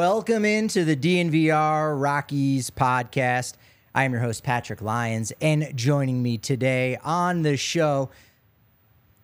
[0.00, 3.56] Welcome into the DNVR Rockies podcast.
[3.94, 8.08] I am your host, Patrick Lyons, and joining me today on the show,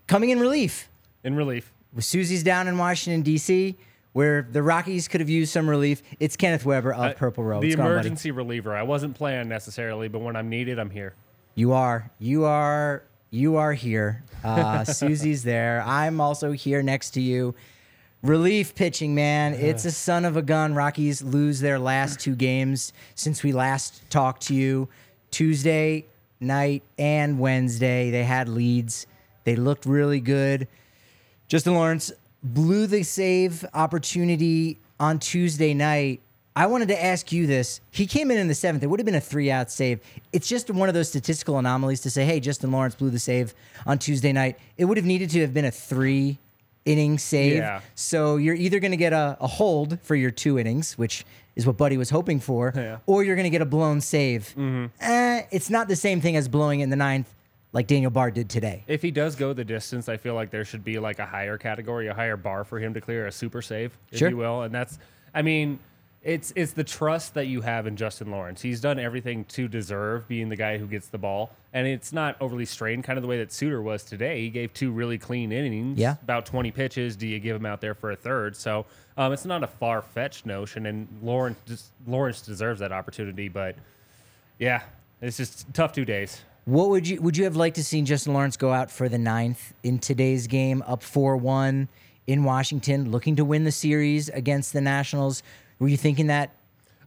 [0.06, 0.90] coming in relief,
[1.24, 1.72] in relief.
[1.94, 3.74] with Susie's down in Washington, D.C.,
[4.12, 6.02] where the Rockies could have used some relief.
[6.20, 7.58] It's Kenneth Weber of Purple Row.
[7.62, 7.94] The What's going buddy?
[7.94, 8.76] emergency reliever.
[8.76, 11.14] I wasn't planned necessarily, but when I'm needed, I'm here.
[11.54, 12.10] You are.
[12.18, 13.02] You are.
[13.30, 14.24] You are here.
[14.44, 15.82] Uh, Susie's there.
[15.86, 17.54] I'm also here next to you.
[18.26, 19.54] Relief pitching, man.
[19.54, 20.74] It's a son of a gun.
[20.74, 24.88] Rockies lose their last two games since we last talked to you.
[25.30, 26.06] Tuesday
[26.40, 29.06] night and Wednesday, they had leads.
[29.44, 30.66] They looked really good.
[31.46, 32.10] Justin Lawrence
[32.42, 36.20] blew the save opportunity on Tuesday night.
[36.56, 37.80] I wanted to ask you this.
[37.92, 38.82] He came in in the seventh.
[38.82, 40.00] It would have been a three out save.
[40.32, 43.54] It's just one of those statistical anomalies to say, hey, Justin Lawrence blew the save
[43.86, 44.58] on Tuesday night.
[44.78, 46.38] It would have needed to have been a three
[46.86, 47.56] inning save.
[47.58, 47.80] Yeah.
[47.94, 51.66] So you're either going to get a, a hold for your two innings, which is
[51.66, 52.82] what Buddy was hoping for, Yeah.
[52.82, 53.10] Mm-hmm.
[53.10, 54.54] or you're going to get a blown save.
[55.00, 57.32] Eh, it's not the same thing as blowing in the ninth
[57.72, 58.84] like Daniel Bard did today.
[58.86, 61.58] If he does go the distance, I feel like there should be like a higher
[61.58, 64.30] category, a higher bar for him to clear, a super save, if Sure.
[64.30, 64.62] you will.
[64.62, 64.98] And that's,
[65.34, 65.78] I mean,
[66.26, 68.60] it's it's the trust that you have in Justin Lawrence.
[68.60, 72.36] He's done everything to deserve being the guy who gets the ball, and it's not
[72.40, 74.40] overly strained, kind of the way that Suter was today.
[74.40, 76.16] He gave two really clean innings, Yeah.
[76.22, 77.14] about 20 pitches.
[77.14, 78.56] Do you give him out there for a third?
[78.56, 78.86] So
[79.16, 83.48] um, it's not a far fetched notion, and Lawrence just, Lawrence deserves that opportunity.
[83.48, 83.76] But
[84.58, 84.82] yeah,
[85.22, 86.40] it's just tough two days.
[86.64, 89.18] What would you would you have liked to seen Justin Lawrence go out for the
[89.18, 91.88] ninth in today's game, up four one
[92.26, 95.44] in Washington, looking to win the series against the Nationals?
[95.78, 96.50] Were you thinking that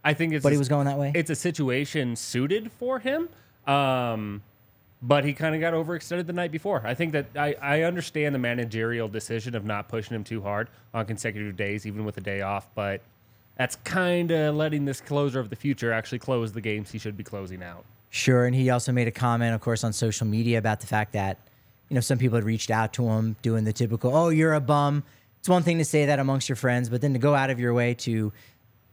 [0.04, 1.12] I think it's But he was going that way?
[1.14, 3.28] It's a situation suited for him,
[3.66, 4.42] um,
[5.02, 6.82] but he kind of got overextended the night before.
[6.84, 10.68] I think that I, I understand the managerial decision of not pushing him too hard
[10.94, 12.68] on consecutive days, even with a day off.
[12.74, 13.02] But
[13.56, 17.16] that's kind of letting this closer of the future actually close the games he should
[17.16, 17.84] be closing out.
[18.08, 21.12] Sure, and he also made a comment, of course, on social media about the fact
[21.12, 21.38] that
[21.88, 24.60] you know some people had reached out to him doing the typical "Oh, you're a
[24.60, 25.04] bum."
[25.38, 27.58] It's one thing to say that amongst your friends, but then to go out of
[27.58, 28.30] your way to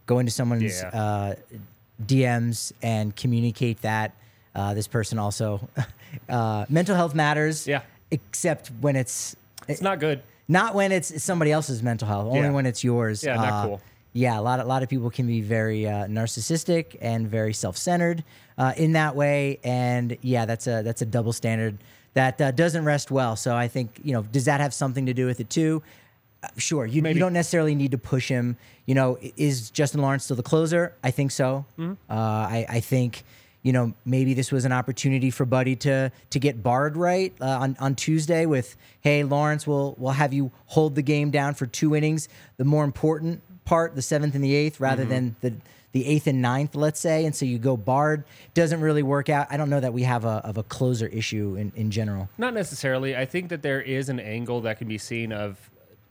[0.08, 0.90] go into someone's Yeah.
[0.90, 1.36] uh,
[2.04, 4.14] DMs and communicate that
[4.56, 5.68] uh, this person also
[6.30, 7.68] uh, mental health matters.
[7.68, 7.82] Yeah.
[8.10, 9.36] except when it's
[9.68, 10.22] It's not good.
[10.48, 12.52] not when it's somebody else's mental health, only Yeah.
[12.52, 13.24] when it's yours.
[13.24, 13.82] Yeah, not Uh, cool.
[14.14, 18.24] Yeah, a lot, a lot of people can be very uh, narcissistic and very self-centered
[18.58, 21.78] uh, in that way, and yeah, that's a that's a double standard
[22.14, 23.36] that uh, doesn't rest well.
[23.36, 25.84] So I think you know, does that have something to do with it too?
[26.58, 28.58] Sure, you, you don't necessarily need to push him.
[28.86, 30.94] You know, is Justin Lawrence still the closer?
[31.04, 31.66] I think so.
[31.78, 31.94] Mm-hmm.
[32.10, 33.24] Uh, I, I think
[33.64, 37.46] you know maybe this was an opportunity for Buddy to to get Bard right uh,
[37.46, 41.66] on on Tuesday with hey Lawrence, we'll we'll have you hold the game down for
[41.66, 42.30] two innings.
[42.58, 45.12] The more important part, the seventh and the eighth, rather Mm-hmm.
[45.12, 45.54] than the
[45.94, 48.24] the eighth and ninth, let's say, and so you go Bard.
[48.54, 49.48] Doesn't really work out.
[49.50, 52.30] I don't know that we have a of a closer issue in in general.
[52.38, 53.16] Not necessarily.
[53.18, 55.58] I think that there is an angle that can be seen of.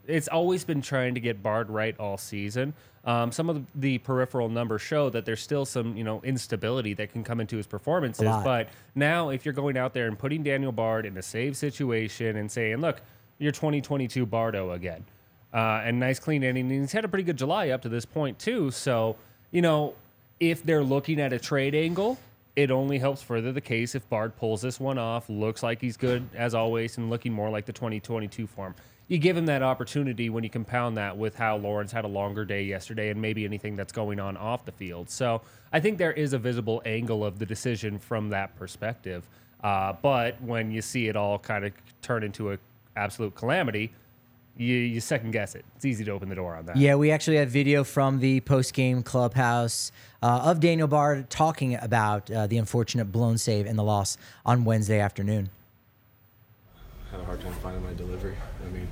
[0.07, 2.73] It's always been trying to get Bard right all season.
[3.03, 7.11] Um, some of the peripheral numbers show that there's still some, you know, instability that
[7.11, 8.25] can come into his performances.
[8.43, 12.35] But now, if you're going out there and putting Daniel Bard in a save situation
[12.35, 13.01] and saying, "Look,
[13.37, 15.05] you're 2022 Bardo again,"
[15.53, 18.05] uh, and nice clean inning, and he's had a pretty good July up to this
[18.05, 18.71] point too.
[18.71, 19.15] So,
[19.51, 19.93] you know,
[20.41, 22.17] if they're looking at a trade angle,
[22.57, 25.95] it only helps further the case if Bard pulls this one off, looks like he's
[25.95, 28.75] good as always, and looking more like the 2022 form.
[29.07, 32.43] You give him that opportunity when you compound that with how Lawrence had a longer
[32.43, 35.09] day yesterday and maybe anything that's going on off the field.
[35.09, 35.41] So
[35.71, 39.25] I think there is a visible angle of the decision from that perspective.
[39.63, 42.57] Uh, but when you see it all kind of turn into a
[42.97, 43.93] absolute calamity,
[44.57, 45.63] you, you second guess it.
[45.75, 46.77] It's easy to open the door on that.
[46.77, 49.91] Yeah, we actually have video from the post game clubhouse
[50.21, 54.65] uh, of Daniel Bard talking about uh, the unfortunate blown save and the loss on
[54.65, 55.49] Wednesday afternoon.
[57.11, 58.35] Had a hard time finding my delivery.
[58.65, 58.87] I mean,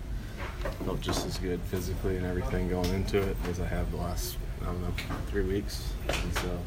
[0.86, 4.38] felt just as good physically and everything going into it as I have the last,
[4.62, 4.94] I don't know,
[5.28, 5.94] three weeks.
[6.08, 6.60] And so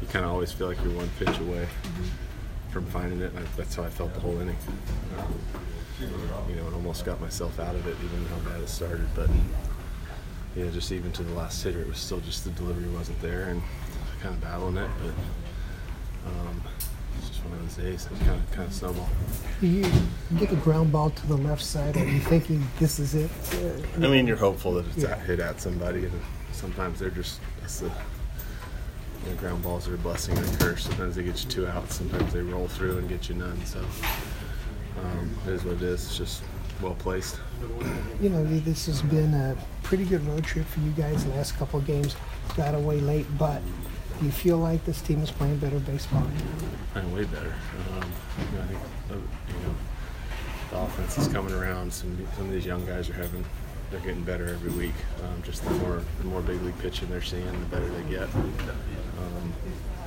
[0.00, 1.66] you kind of always feel like you're one pitch away
[2.70, 3.32] from finding it.
[3.34, 4.56] And that's how I felt the whole inning.
[5.18, 5.34] Um,
[6.48, 9.06] you know, and almost got myself out of it, even how bad it started.
[9.14, 9.28] But
[10.56, 13.44] yeah, just even to the last hitter, it was still just the delivery wasn't there,
[13.44, 13.62] and
[14.20, 14.90] kind of battling it.
[15.02, 16.62] But um,
[17.40, 18.06] just one of those days.
[18.06, 19.08] It kind of kind of snowballed.
[19.60, 19.82] You
[20.38, 21.96] get the ground ball to the left side.
[21.96, 23.30] Are you thinking this is it?
[23.96, 25.10] I mean, you're hopeful that it's Yeah.
[25.10, 26.20] at, hit at somebody, and
[26.52, 30.84] sometimes they're just that's the you know, ground balls are a blessing and a curse.
[30.84, 33.64] Sometimes they get you two outs, sometimes they roll through and get you none.
[33.64, 33.80] So
[35.02, 36.04] um, it is what it is.
[36.06, 36.42] It's just
[36.80, 37.38] well placed.
[38.20, 41.24] You know, this has been a pretty good road trip for you guys.
[41.24, 42.16] The last couple of games
[42.56, 43.89] got away late, but do
[44.22, 46.26] you feel like this team is playing better baseball?
[46.92, 47.54] Playing way better.
[47.94, 48.04] Um,
[48.38, 48.80] I think
[49.10, 49.74] uh, you know
[50.70, 51.92] the offense is coming around.
[51.92, 53.44] Some some of these young guys are having
[53.90, 54.94] they're getting better every week.
[55.22, 58.28] Um, just the more the more big league pitching they're seeing, the better they get.
[58.34, 59.52] Um,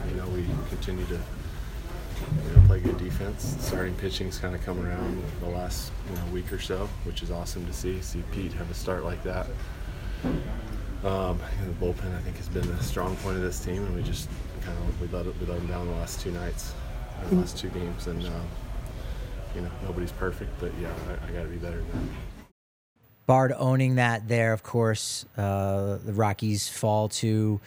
[0.09, 3.55] you know, we continue to you know, play good defense.
[3.59, 7.31] Starting pitching's kind of come around the last you know, week or so, which is
[7.31, 8.01] awesome to see.
[8.01, 9.47] See Pete have a start like that.
[11.03, 14.03] Um, the bullpen, I think, has been the strong point of this team, and we
[14.03, 14.29] just
[14.61, 16.73] kind of we let it, we let them down the last two nights,
[17.25, 18.47] uh, the last two games, and um,
[19.53, 21.99] you know nobody's perfect, but yeah, I, I got to be better than that.
[23.25, 25.25] Bard owning that there, of course.
[25.37, 27.59] Uh, the Rockies fall to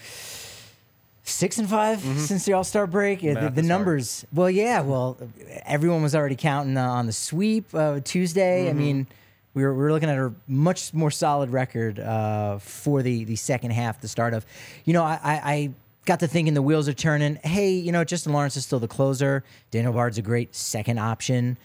[1.25, 3.19] six and 5 since the All Star break.
[3.19, 3.41] Uh, The, Mm-hmm.
[3.41, 3.65] The is hard.
[3.69, 5.17] numbers, well, yeah, well,
[5.67, 8.67] everyone was already counting uh, on the sweep uh, Tuesday.
[8.67, 8.79] I Mm-hmm.
[8.79, 9.07] mean,
[9.57, 13.37] we were, we were looking at a much more solid record uh, for the, the
[13.37, 14.45] second half, the start of.
[14.85, 15.71] You know, I, I,
[16.05, 17.35] got to thinking the wheels are turning.
[17.43, 19.43] Hey, you know, Justin Lawrence is still the closer.
[19.73, 21.59] Daniel Bard's a great second option.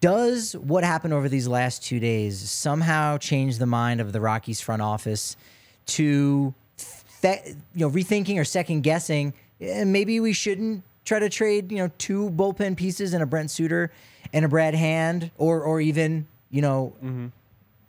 [0.00, 4.60] Does what happened over these last two days somehow change the mind of the Rockies
[4.60, 5.38] front office
[5.86, 6.52] to,
[7.22, 9.32] you know, rethinking or second guessing?
[9.60, 13.50] eh, maybe we shouldn't try to trade, you know, two bullpen pieces and a Brent
[13.50, 13.90] Suter
[14.32, 17.26] and a Brad Hand, or or even, you know, mm-hmm.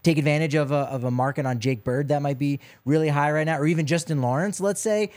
[0.02, 3.32] take advantage of a, of a market on Jake Bird that might be really high
[3.32, 5.12] right now, or even Justin Lawrence, let's say,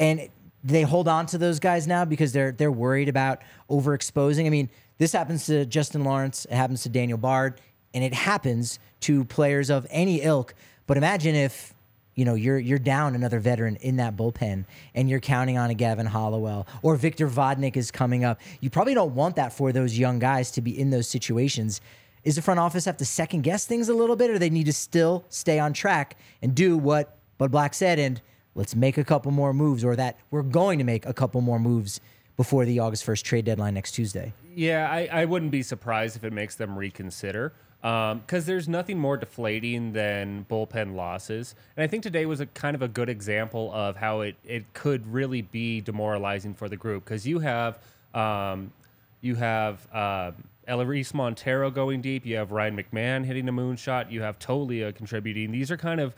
[0.00, 0.30] and
[0.64, 4.46] they hold on to those guys now because they're they're worried about overexposing.
[4.46, 7.60] I mean, this happens to Justin Lawrence, it happens to Daniel Bard,
[7.92, 10.54] and it happens to players of any ilk.
[10.86, 11.74] But imagine if
[12.14, 14.64] you know you're you're down another veteran in that bullpen
[14.94, 18.40] and you're counting on a Gavin Hollowell or Victor Vodnik is coming up.
[18.60, 21.82] You probably don't want that for those young guys to be in those situations.
[22.24, 24.64] Is the front office have to second guess things a little bit, or they need
[24.64, 28.20] to still stay on track and do what Bud Black said and
[28.54, 31.58] let's make a couple more moves, or that we're going to make a couple more
[31.58, 32.00] moves
[32.36, 34.32] before the August first trade deadline next Tuesday?
[34.54, 37.52] Yeah, I, I wouldn't be surprised if it makes them reconsider.
[37.82, 41.54] Because there's nothing more deflating than bullpen losses.
[41.76, 44.72] And I think today was a kind of a good example of how it, it
[44.72, 47.04] could really be demoralizing for the group.
[47.04, 47.78] Because you have
[48.14, 48.72] um,
[49.20, 52.24] you have um, Elehuris Montero going deep.
[52.26, 54.10] You have Ryan McMahon hitting a moonshot.
[54.10, 55.52] You have Toglia contributing.
[55.52, 56.14] These are kind of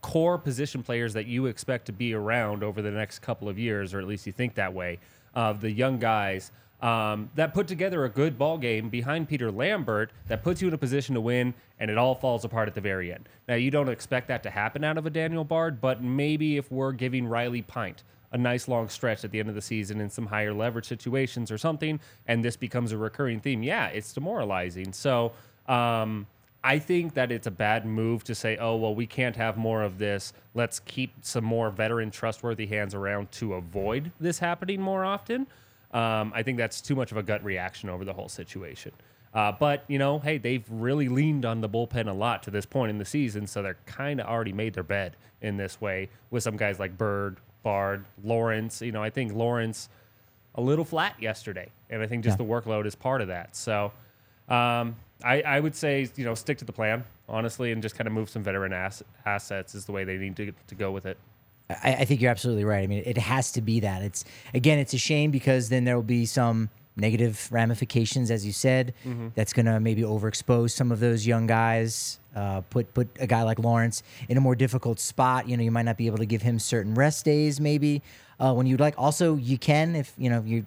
[0.00, 3.94] core position players that you expect to be around over the next couple of years,
[3.94, 4.98] or at least you think that way,
[5.34, 6.50] of the young guys
[6.82, 10.74] um, that put together a good ball game behind Peter Lambert that puts you in
[10.74, 13.28] a position to win, and it all falls apart at the very end.
[13.46, 16.70] Now, you don't expect that to happen out of a Daniel Bard, but maybe if
[16.72, 18.02] we're giving Riley Pint
[18.32, 21.50] a nice long stretch at the end of the season in some higher leverage situations
[21.50, 24.92] or something, and this becomes a recurring theme, yeah, it's demoralizing.
[24.92, 25.32] So,
[25.68, 26.26] um,
[26.64, 29.82] I think that it's a bad move to say, oh, well, we can't have more
[29.82, 30.32] of this.
[30.54, 35.48] Let's keep some more veteran, trustworthy hands around to avoid this happening more often.
[35.92, 38.92] Um, I think that's too much of a gut reaction over the whole situation.
[39.34, 42.66] Uh, but, you know, hey, they've really leaned on the bullpen a lot to this
[42.66, 46.08] point in the season, so they're kind of already made their bed in this way
[46.30, 48.82] with some guys like Bird, Bard, Lawrence.
[48.82, 49.88] You know, I think Lawrence
[50.54, 52.44] a little flat yesterday, and I think just Yeah.
[52.46, 53.56] the workload is part of that.
[53.56, 53.92] So,
[54.48, 58.06] um, I, I would say you know stick to the plan honestly, and just kind
[58.06, 61.06] of move some veteran ass- assets is the way they need to to go with
[61.06, 61.16] it.
[61.70, 62.82] I, I think you're absolutely right.
[62.82, 64.02] I mean, it has to be that.
[64.02, 68.52] It's again, it's a shame because then there will be some negative ramifications, as you
[68.52, 68.92] said.
[69.34, 72.18] That's gonna maybe overexpose some of those young guys.
[72.34, 75.48] Uh, put put a guy like Lawrence in a more difficult spot.
[75.48, 78.02] You know, you might not be able to give him certain rest days, maybe
[78.40, 78.94] uh, when you'd like.
[78.96, 80.64] Also, you can if you know you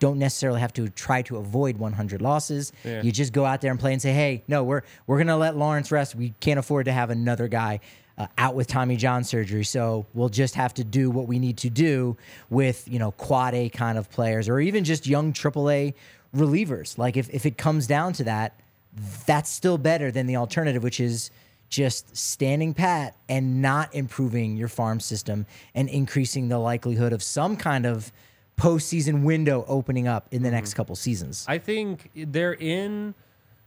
[0.00, 2.72] don't necessarily have to try to avoid 100 losses.
[2.84, 3.02] Yeah.
[3.02, 5.56] You just go out there and play and say, "Hey, no, we're we're gonna let
[5.56, 6.14] Lawrence rest.
[6.16, 7.80] We can't afford to have another guy
[8.18, 11.58] uh, out with Tommy John surgery, so we'll just have to do what we need
[11.58, 12.16] to do
[12.48, 15.94] with you know quad A kind of players, or even just young AAA
[16.34, 16.98] relievers.
[16.98, 18.58] Like if if it comes down to that,
[19.26, 21.30] that's still better than the alternative, which is."
[21.68, 27.56] Just standing pat and not improving your farm system and increasing the likelihood of some
[27.56, 28.10] kind of
[28.60, 30.76] postseason window opening up in the next mm-hmm.
[30.78, 31.44] couple seasons.
[31.48, 33.14] I think they're in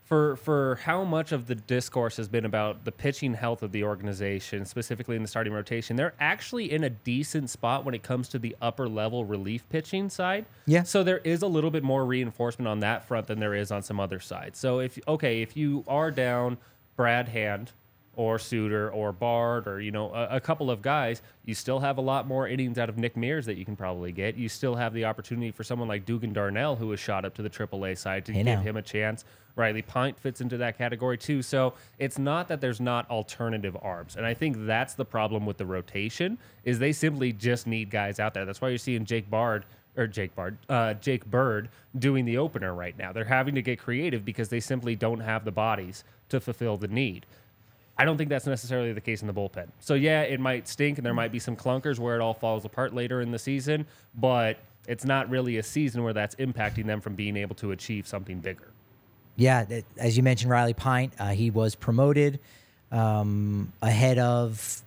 [0.03, 3.83] for for how much of the discourse has been about the pitching health of the
[3.83, 5.95] organization, specifically in the starting rotation.
[5.95, 10.10] They're actually in a decent spot when it comes to the upper level relief pitching
[10.10, 10.45] side.
[10.65, 10.83] Yeah.
[10.83, 13.81] So there is a little bit more reinforcement on that front than there is on
[13.81, 14.60] some other sides.
[14.60, 16.57] So if okay, if you are down
[16.95, 17.72] Brad Hand,
[18.15, 21.98] or Suter or Bard or you know a, a couple of guys, you still have
[21.98, 24.36] a lot more innings out of Nick Mears that you can probably get.
[24.36, 27.41] You still have the opportunity for someone like Dugan Darnell, who was shot up to
[27.41, 28.62] the AAA side, to Hey, give now.
[28.62, 29.25] him a chance.
[29.55, 31.41] Riley Pint fits into that category too.
[31.43, 35.58] So it's not that there's not alternative arms, and I think that's the problem with
[35.58, 38.46] the rotation is they simply just need guys out there.
[38.46, 39.65] That's why you're seeing Jake Bard
[39.96, 43.12] or Jake Bard, uh, Jake Bird doing the opener right now.
[43.12, 46.88] They're having to get creative because they simply don't have the bodies to fulfill the
[46.88, 47.27] need.
[47.97, 49.67] I don't think that's necessarily the case in the bullpen.
[49.79, 52.65] So yeah, it might stink and there might be some clunkers where it all falls
[52.65, 53.85] apart later in the season,
[54.15, 54.57] but
[54.88, 58.39] it's not really a season where that's impacting them from being able to achieve something
[58.39, 58.67] bigger.
[59.35, 62.39] Yeah, th- as you mentioned, Riley Pint, uh, he was promoted
[62.91, 64.81] um, ahead of,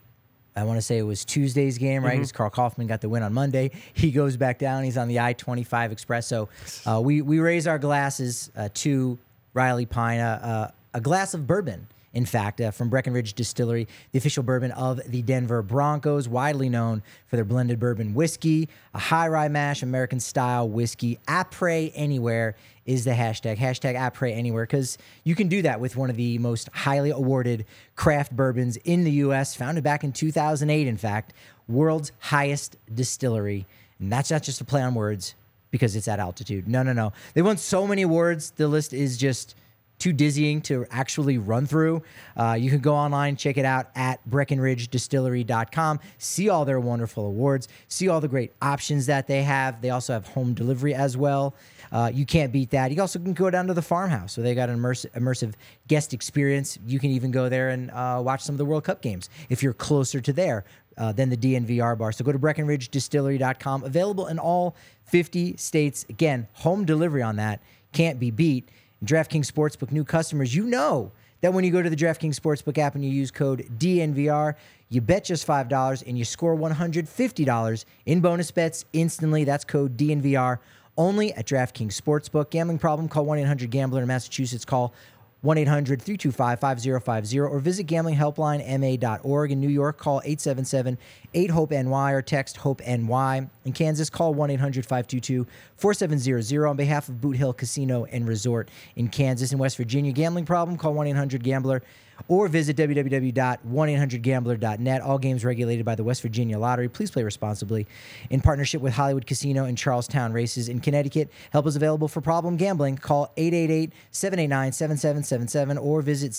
[0.55, 2.13] I want to say it was Tuesday's game, right?
[2.13, 3.71] Because Karl Kauffmann got the win on Monday.
[3.93, 4.85] He goes back down.
[4.85, 6.27] He's on the I 25 Express.
[6.27, 6.49] So
[6.87, 9.19] uh, we, we raise our glasses uh, to
[9.55, 11.87] Riley Pint, uh, uh, a glass of bourbon.
[12.17, 17.03] In fact, uh, from Breckenridge Distillery, the official bourbon of the Denver Broncos, widely known
[17.27, 21.19] for their blended bourbon whiskey, a high rye mash American style whiskey.
[21.29, 22.57] Après anywhere
[22.87, 23.59] is the hashtag.
[23.59, 27.67] Hashtag après anywhere because you can do that with one of the most highly awarded
[27.97, 29.55] craft bourbons in the U.S.
[29.55, 31.35] Founded back in 2008, in fact,
[31.69, 33.67] world's highest distillery.
[34.01, 35.35] And that's not just a play on words
[35.71, 36.67] because it's at altitude.
[36.67, 37.13] No, no, no.
[37.35, 38.53] They won so many awards.
[38.53, 39.55] The list is just
[39.99, 42.03] too dizzying to actually run through.
[42.37, 47.69] Uh, you can go online, check it out at breckenridgedistillery.com, see all their wonderful awards,
[47.89, 49.81] see all the great options that they have.
[49.81, 51.55] They also have home delivery as well.
[51.93, 52.91] Uh, you can't beat that.
[52.91, 55.55] You also can go down to the farmhouse, so they got an immersive, immersive
[55.89, 56.79] guest experience.
[56.87, 59.63] You can even go there and uh, watch some of the World Cup games if
[59.63, 60.65] you're closer to there
[60.99, 62.13] uh, than the DNVR bar.
[62.13, 63.85] So go to breckenridgedistillery.com.
[63.85, 66.05] Available in all 50 states.
[66.09, 67.61] Again, home delivery on that
[67.93, 68.69] can't be beat.
[69.05, 72.95] DraftKings Sportsbook new customers, you know that when you go to the DraftKings Sportsbook app
[72.95, 74.55] and you use code DNVR,
[74.89, 79.45] you bet just $5 and you score $150 in bonus bets instantly.
[79.45, 80.59] That's code DNVR
[80.97, 82.51] only at DraftKings Sportsbook.
[82.51, 83.09] Gambling problem?
[83.09, 84.65] Call 1 800 Gambler in Massachusetts.
[84.65, 84.95] Call
[85.43, 89.53] 1 800 325 5050 or visit gamblinghelplinema.org.
[89.53, 90.99] In New York, call 877
[91.37, 93.51] 8 HOPE NY or text HOPE NY.
[93.67, 98.71] In Kansas, call 1 800 522 4700 on behalf of Boot Hill Casino and Resort
[98.97, 99.53] in Kansas.
[99.53, 100.79] In West Virginia, gambling problem?
[100.79, 101.83] Call 1 800 Gambler
[102.29, 105.03] or visit www.1800gambler.net.
[105.03, 106.89] All games regulated by the West Virginia Lottery.
[106.89, 107.87] Please play responsibly.
[108.31, 111.31] In partnership with Hollywood Casino and Charlestown Races in Connecticut.
[111.51, 112.97] Help is available for problem gambling.
[112.97, 116.33] Call 888-789-7777 or visit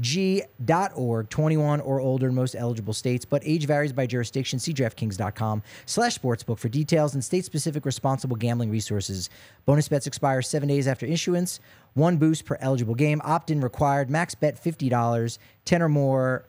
[0.00, 1.28] ccpg.org.
[1.28, 4.58] 21 or older in most eligible states, but age varies by jurisdiction.
[4.58, 9.30] See DraftKings.com slash sportsbook for details and state-specific responsible gambling resources.
[9.66, 11.60] Bonus bets expire seven days after issuance.
[11.94, 13.20] One boost per eligible game.
[13.24, 14.10] Opt-in required.
[14.10, 15.38] Max bet $50.
[15.64, 16.44] 10 or more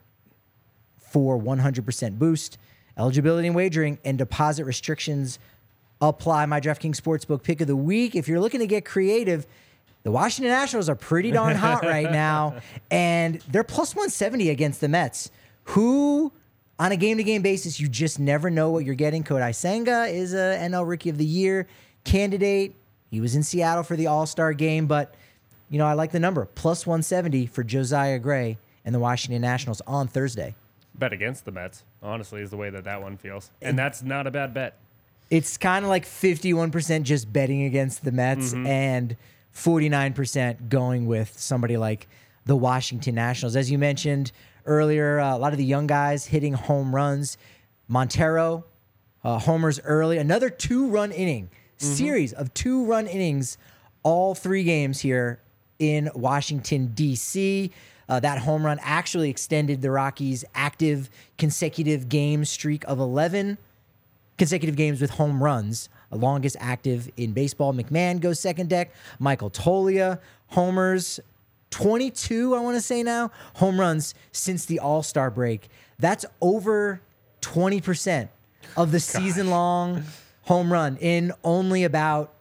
[0.97, 2.57] for 100% boost.
[2.97, 5.39] Eligibility and wagering and deposit restrictions
[6.01, 6.45] apply.
[6.45, 8.15] My DraftKings Sportsbook pick of the week.
[8.15, 9.45] If you're looking to get creative,
[10.03, 12.55] the Washington Nationals are pretty darn hot right now,
[12.89, 15.31] and they're plus 170 against the Mets,
[15.65, 16.31] who
[16.79, 19.23] on a game to game basis, you just never know what you're getting.
[19.23, 21.67] Kodai Senga is a NL Rookie of the Year
[22.03, 22.75] candidate.
[23.11, 25.13] He was in Seattle for the All Star game, but
[25.69, 29.81] you know, I like the number plus 170 for Josiah Gray and the Washington Nationals
[29.85, 30.55] on Thursday.
[30.95, 33.51] Bet against the Mets, honestly, is the way that that one feels.
[33.61, 34.77] And that's not a bad bet.
[35.29, 38.67] It's kind of like 51% just betting against the Mets mm-hmm.
[38.67, 39.15] and
[39.55, 42.07] 49% going with somebody like
[42.45, 43.55] the Washington Nationals.
[43.55, 44.31] As you mentioned
[44.65, 47.37] earlier, uh, a lot of the young guys hitting home runs.
[47.87, 48.65] Montero,
[49.23, 50.17] uh, homers early.
[50.17, 53.57] Another two run inning series of two run innings,
[54.03, 55.39] all three games here
[55.79, 57.71] in Washington, D.C.
[58.07, 63.57] Uh, that home run actually extended the Rockies' active consecutive game streak of 11
[64.37, 67.73] consecutive games with home runs, longest active in baseball.
[67.73, 68.91] McMahon goes second deck.
[69.19, 71.19] Michael Toglia homers
[71.71, 75.69] 22, I want to say now, home runs since the All Star break.
[75.99, 77.01] That's over
[77.41, 78.27] 20%
[78.77, 80.03] of the season long
[80.43, 82.33] home run in only about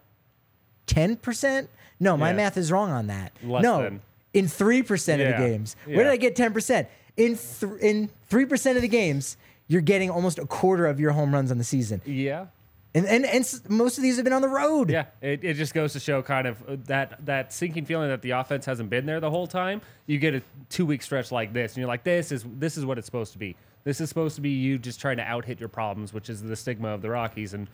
[0.87, 1.67] 10%.
[1.99, 2.35] No, my Yeah.
[2.35, 3.31] math is wrong on that.
[3.43, 4.01] Less no, than.
[4.33, 5.75] in 3% of the games.
[5.85, 6.03] Where Yeah.
[6.03, 6.87] did I get 10%?
[7.17, 9.37] In, th- in 3% of the games,
[9.67, 12.01] you're getting almost a quarter of your home runs on the season.
[12.05, 12.47] Yeah.
[12.93, 14.89] And, and, and most of these have been on the road.
[14.89, 18.21] Yeah, it, it just goes to show kind of uh, that that sinking feeling that
[18.21, 19.81] the offense hasn't been there the whole time.
[20.07, 22.85] You get a two week stretch like this, and you're like, this is this is
[22.85, 23.55] what it's supposed to be.
[23.85, 26.41] This is supposed to be you just trying to out hit your problems, which is
[26.43, 27.67] the stigma of the Rockies, and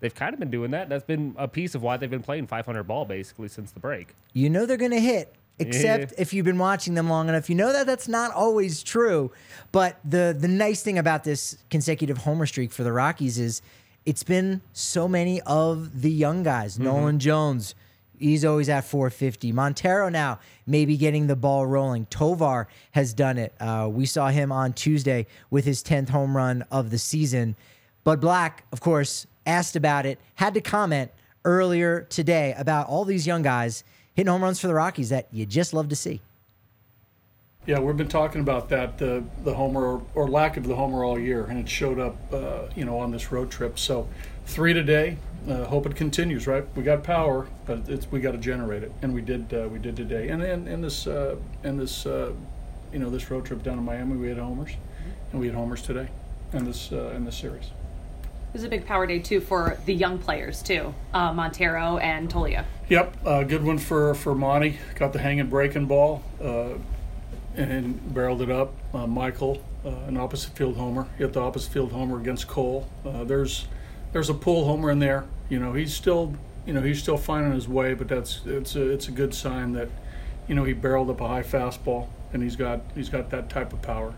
[0.00, 0.88] they've kind of been doing that.
[0.88, 4.14] That's been a piece of why they've been playing 500 ball basically since the break.
[4.32, 6.20] You know they're going to hit Except Yeah.
[6.20, 9.30] if you've been watching them long enough, you know that that's not always true.
[9.70, 13.62] But the the nice thing about this consecutive homer streak for the Rockies is
[14.06, 16.78] it's been so many of the young guys.
[16.78, 17.74] Nolan Jones,
[18.18, 19.52] he's always at 450.
[19.52, 22.06] Montero now maybe getting the ball rolling.
[22.06, 23.54] Tovar has done it.
[23.58, 27.56] Uh, we saw him on Tuesday with his 10th home run of the season.
[28.02, 31.10] Bud Black, of course, asked about it, had to comment
[31.44, 33.84] earlier today about all these young guys
[34.14, 36.20] hitting home runs for the Rockies that you just love to see.
[37.66, 41.18] Yeah, we've been talking about that the the homer or, lack of the homer all
[41.18, 43.78] year, and it showed up, uh, you know, on this road trip.
[43.78, 44.06] So,
[44.44, 45.16] three today.
[45.48, 46.46] Uh, hope it continues.
[46.46, 49.52] Right, we got power, but it's we got to generate it, and we did.
[49.52, 52.32] Uh, we did today, and then in this uh, in this uh,
[52.92, 54.72] you know this road trip down to Miami, we had homers,
[55.32, 56.08] and we had homers today,
[56.52, 57.64] in this uh, in this series.
[57.64, 62.30] It was a big power day too for the young players too, uh, Montero and
[62.30, 62.64] Toglia.
[62.88, 64.78] Yep, uh, good one for for Monty.
[64.96, 66.74] Got the hanging breaking ball uh,
[67.56, 68.74] and barreled it up.
[68.92, 72.88] Uh, Michael, uh, an opposite field homer, hit the opposite field homer against Cole.
[73.04, 73.66] Uh, there's
[74.12, 75.24] there's a pull homer in there.
[75.48, 76.34] You know he's still
[76.66, 79.72] you know he's still finding his way, but that's it's a it's a good sign
[79.72, 79.88] that
[80.48, 83.72] you know he barreled up a high fastball and he's got he's got that type
[83.72, 84.14] of power.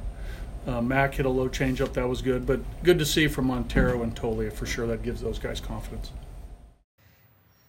[0.67, 4.03] Uh, Mac hit a low changeup, that was good, but good to see from Montero
[4.03, 4.87] and Toglia for sure.
[4.89, 6.11] That gives those guys confidence.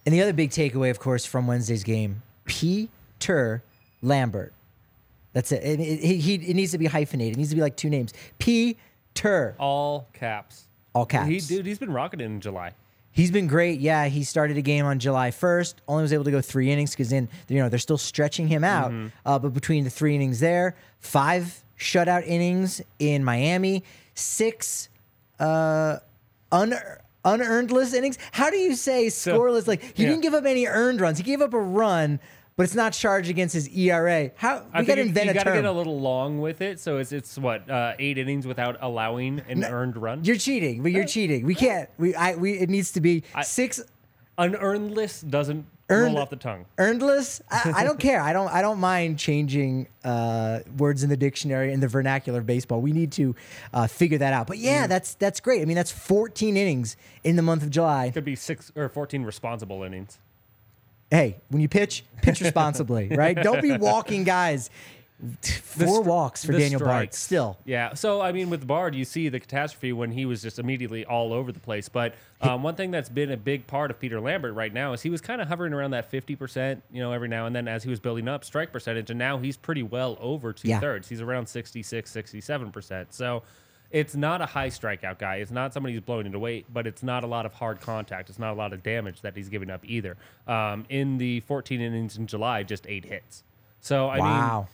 [0.03, 3.61] And the other big takeaway, of course, from Wednesday's game, Peter
[4.01, 4.53] Lambert.
[5.37, 5.63] That's it.
[5.63, 7.35] It, it, he, it needs to be hyphenated.
[7.35, 8.11] It needs to be like two names.
[8.39, 10.63] Peter, All caps.
[10.95, 11.27] all caps.
[11.29, 12.71] He, dude, he's been rocking it in July.
[13.11, 13.79] He's been great.
[13.79, 15.75] Yeah, he started a game on July 1st.
[15.87, 18.63] Only was able to go three innings because then you know they're still stretching him
[18.63, 18.91] out.
[19.27, 23.83] Uh, but between the three innings there, five shutout innings in Miami,
[24.15, 24.89] six
[25.39, 25.97] uh,
[26.51, 26.73] un
[27.23, 28.17] unearnedless innings.
[28.31, 29.67] How do you say scoreless?
[29.67, 30.09] like he yeah.
[30.09, 31.19] didn't give up any earned runs.
[31.19, 32.19] He gave up a run,
[32.57, 34.31] but it's not charged against his ERA.
[34.35, 35.57] How we got to you, invent you a gotta term.
[35.63, 36.79] get a little long with it.
[36.81, 40.25] So it's it's what uh, eight innings without allowing an earned run.
[40.25, 41.45] you're cheating, but you're cheating.
[41.45, 41.89] We can't.
[41.97, 43.81] We I we it needs to be six
[44.39, 46.65] Unearned list doesn't Earned- roll off the tongue.
[46.77, 51.15] earnedless I, I don't care i don't i don't mind changing uh, words in the
[51.15, 53.33] dictionary in the vernacular of baseball we need to
[53.73, 54.89] uh, figure that out but yeah Mm.
[54.89, 58.35] that's that's great i mean that's 14 innings in the month of july Could be
[58.35, 60.19] six or fourteen responsible innings.
[61.11, 64.69] Hey when you pitch pitch responsibly right don't be walking guys
[65.41, 67.17] four walks for daniel bard strikes.
[67.17, 67.95] still Yeah.
[67.95, 71.33] So I mean, with Bard, you see the catastrophe when he was just immediately all
[71.33, 71.89] over the place.
[71.89, 75.01] But um, one thing that's been a big part of Peter Lambert right now is
[75.01, 77.67] he was kind of hovering around that fifty percent, you know, every now and then
[77.67, 80.79] as he was building up strike percentage, and now he's pretty well over two Yeah.
[80.79, 81.09] thirds.
[81.09, 83.13] He's around 66, 67 percent.
[83.13, 83.41] So.
[83.89, 85.37] It's not a high strikeout guy.
[85.37, 88.29] It's not somebody who's blowing it away, but it's not a lot of hard contact.
[88.29, 90.17] It's not a lot of damage that he's giving up either.
[90.45, 93.43] Um, in the 14 innings in July, just eight hits.
[93.79, 94.67] So I mean,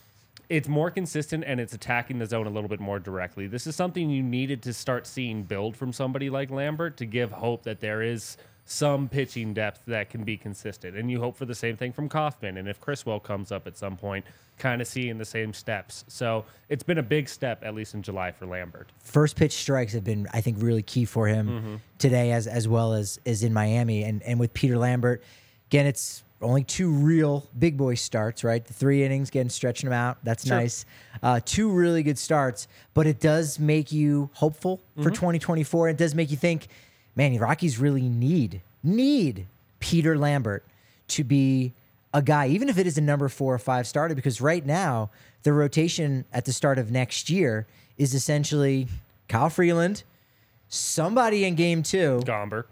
[0.48, 3.46] it's more consistent and it's attacking the zone a little bit more directly.
[3.46, 7.30] This is something you needed to start seeing build from somebody like Lambert to give
[7.32, 10.96] hope that there is some pitching depth that can be consistent.
[10.96, 12.56] And you hope for the same thing from Kauffmann.
[12.58, 14.24] And if Chriswell comes up at some point,
[14.58, 16.04] kind of seeing the same steps.
[16.08, 18.90] So it's been a big step, at least in July, for Lambert.
[19.00, 21.74] first pitch strikes have been, I think, really key for him Mm-hmm.
[21.98, 25.22] today, as as well as as in Miami, and and with Peter Lambert,
[25.68, 28.64] again, it's only two real big boy starts, right?
[28.64, 30.84] The three innings, getting stretching them out, that's nice.
[31.22, 35.14] Uh, two really good starts, but it does make you hopeful for Mm-hmm.
[35.14, 35.88] 2024.
[35.90, 36.68] It does make you think,
[37.16, 39.46] man, the Rockies really need need
[39.80, 40.64] Peter Lambert
[41.08, 41.72] to be
[42.12, 45.10] a guy, even if it is a number four or five starter, because right now
[45.42, 47.66] the rotation at the start of next year
[47.98, 48.86] is essentially
[49.28, 50.02] Kyle Freeland,
[50.68, 52.20] somebody in game two.
[52.24, 52.64] Gomber,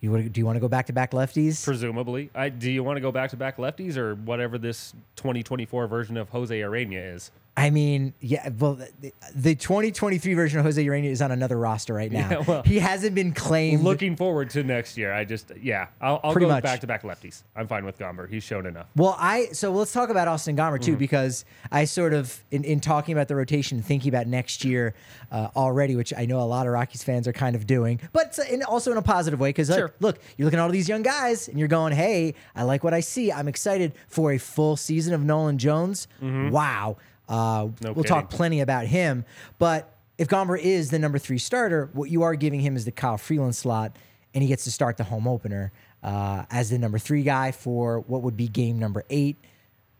[0.00, 1.64] You do you want to go back to back lefties?
[1.64, 2.30] presumably.
[2.34, 6.16] I, do you want to go back to back lefties or whatever this 2024 version
[6.16, 7.30] of Jose Ureña is?
[7.56, 11.94] I mean, yeah, well, the, the 2023 version of Jose Ureña is on another roster
[11.94, 12.28] right now.
[12.28, 13.84] Yeah, well, he hasn't been claimed.
[13.84, 15.12] Looking forward to next year.
[15.12, 16.64] I just, yeah, I'll, I'll Pretty go much.
[16.64, 17.44] back to back lefties.
[17.54, 18.28] I'm fine with Gomber.
[18.28, 18.86] He's shown enough.
[18.96, 20.78] Well, I so let's talk about Austin Mm-hmm.
[20.82, 24.94] too, because I sort of in, in talking about the rotation, thinking about next year
[25.30, 28.36] uh, already, which I know a lot of Rockies fans are kind of doing, but
[28.50, 29.50] in, also in a positive way.
[29.50, 29.92] Because Sure.
[30.00, 32.94] look, you're looking at all these young guys, and you're going, "Hey, I like what
[32.94, 33.30] I see.
[33.30, 36.08] I'm excited for a full season of Nolan Jones.
[36.20, 36.96] Wow."
[37.28, 39.24] Uh, No we'll talk plenty about him,
[39.58, 42.92] but if Gomber is the number three starter, what you are giving him is the
[42.92, 43.96] Kyle Freeland slot,
[44.34, 48.00] and he gets to start the home opener uh, as the number three guy for
[48.00, 49.36] what would be game number eight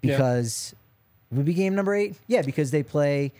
[0.02, 0.16] Yeah.
[0.16, 0.74] because
[1.32, 2.14] it would be game number eight.
[2.26, 3.32] Yeah, because they play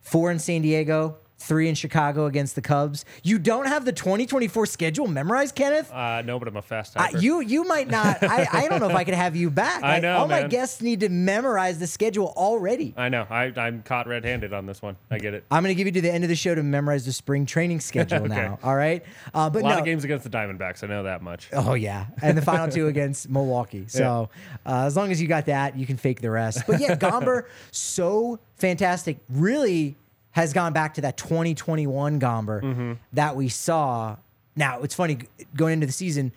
[0.00, 3.04] four in San Diego, three in Chicago against the Cubs.
[3.22, 5.92] You don't have the 2024 schedule memorized, Kenneth.
[5.92, 8.22] Uh, no, but I'm a fast Uh, you you might not.
[8.22, 9.82] I, I don't know if I could have you back.
[9.82, 12.94] I Like, know, All my guests need to memorize the schedule already.
[12.96, 13.26] I know.
[13.28, 14.96] I, I'm caught red-handed on this one.
[15.10, 15.44] I get it.
[15.50, 17.44] I'm going to give you to the end of the show to memorize the spring
[17.46, 18.28] training schedule Okay.
[18.28, 18.58] now.
[18.62, 19.04] All right.
[19.34, 19.78] Uh, but A lot no.
[19.80, 20.82] of games against the Diamondbacks.
[20.82, 21.48] I know that much.
[21.52, 23.84] Oh yeah, and the final two against Milwaukee.
[23.88, 24.30] So
[24.64, 26.62] uh, as long as you got that, you can fake the rest.
[26.66, 29.18] But yeah, Gomber so fantastic.
[29.28, 29.96] Really
[30.36, 32.92] has gone back to that 2021 Gomber Mm-hmm.
[33.14, 34.16] that we saw.
[34.54, 35.18] Now it's funny
[35.54, 36.30] going into the season,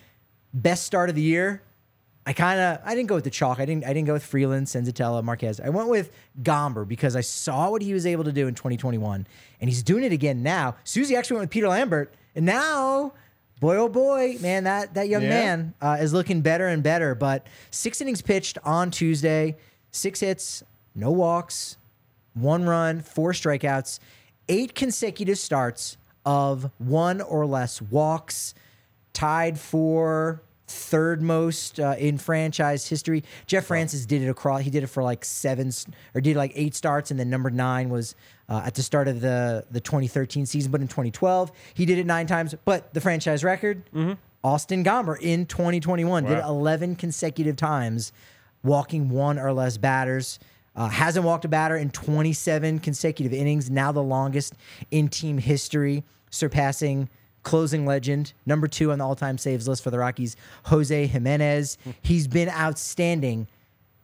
[0.53, 1.61] best start of the year.
[2.25, 3.59] I kind of I didn't go with the chalk.
[3.59, 5.59] I didn't I didn't go with Freeland, Senzatela, Marquez.
[5.59, 9.27] I went with Gomber because I saw what he was able to do in 2021,
[9.59, 10.75] and he's doing it again now.
[10.85, 13.11] Susie actually went with Peter Lambert, and now,
[13.59, 15.29] boy oh boy, man, that that young Yeah.
[15.29, 17.15] man uh, is looking better and better.
[17.15, 19.57] But six innings pitched on Tuesday,
[19.91, 20.63] six hits,
[20.95, 21.75] no walks,
[22.41, 23.99] one run, four strikeouts,
[24.47, 28.53] eight consecutive starts of one or less walks,
[29.13, 33.23] tied for third most uh, in franchise history.
[33.47, 34.61] Jeff Francis did it across.
[34.61, 35.71] He did it for like seven
[36.13, 38.15] or did like eight starts, and then number nine was
[38.47, 40.71] uh, at the start of the the 2013 season.
[40.71, 42.53] But in 2012, he did it nine times.
[42.65, 43.83] But the franchise record,
[44.43, 48.13] Austin Gomber in 2021 did it 11 consecutive times,
[48.63, 50.39] walking one or less batters.
[50.79, 54.53] Uh, hasn't walked a batter in 27 consecutive innings, now the longest
[54.91, 57.09] in team history, surpassing
[57.43, 61.77] closing legend, number two on the all time saves list for the Rockies, Jose Jimenez.
[62.01, 63.47] He's been outstanding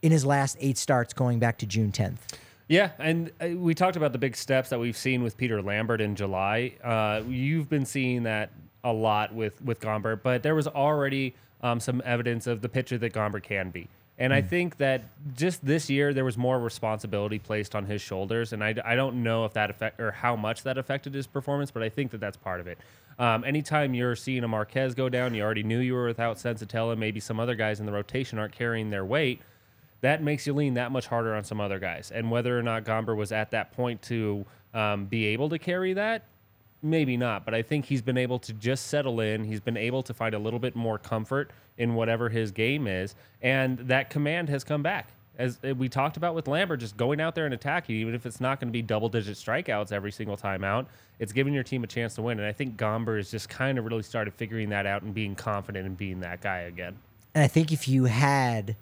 [0.02, 2.18] in his last eight starts going back to June 10th.
[2.68, 6.02] Yeah, and uh, we talked about the big steps that we've seen with Peter Lambert
[6.02, 6.74] in July.
[6.84, 8.50] Uh, you've been seeing that
[8.84, 12.98] a lot with with Gomber, but there was already um, some evidence of the pitcher
[12.98, 13.88] that Gomber can be.
[14.18, 15.04] And I think that
[15.36, 19.24] just this year there was more responsibility placed on his shoulders, and I, I don't
[19.24, 22.22] know if that affect or how much that affected his performance, but I think that
[22.22, 22.78] that's part of it.
[23.20, 26.98] Um, anytime you're seeing a Marquez go down, you already knew you were without Senzatela.
[26.98, 29.42] Maybe some other guys in the rotation aren't carrying their weight
[30.06, 32.12] that makes you lean that much harder on some other guys.
[32.12, 35.94] And whether or not Gomber was at that point to um, be able to carry
[35.94, 36.26] that,
[36.84, 37.44] maybe not.
[37.44, 39.44] But I think he's been able to just settle in.
[39.44, 43.16] He's been able to find a little bit more comfort in whatever his game is,
[43.42, 45.10] and that command has come back.
[45.38, 48.26] As uh, we talked about with Lambert, just going out there and attacking, even if
[48.26, 50.88] it's not going to be double-digit strikeouts every single time out,
[51.20, 52.40] it's giving your team a chance to win.
[52.40, 55.36] And I think Gomber has just kind of really started figuring that out and being
[55.36, 56.96] confident and being that guy again.
[57.34, 58.78] And I think if you had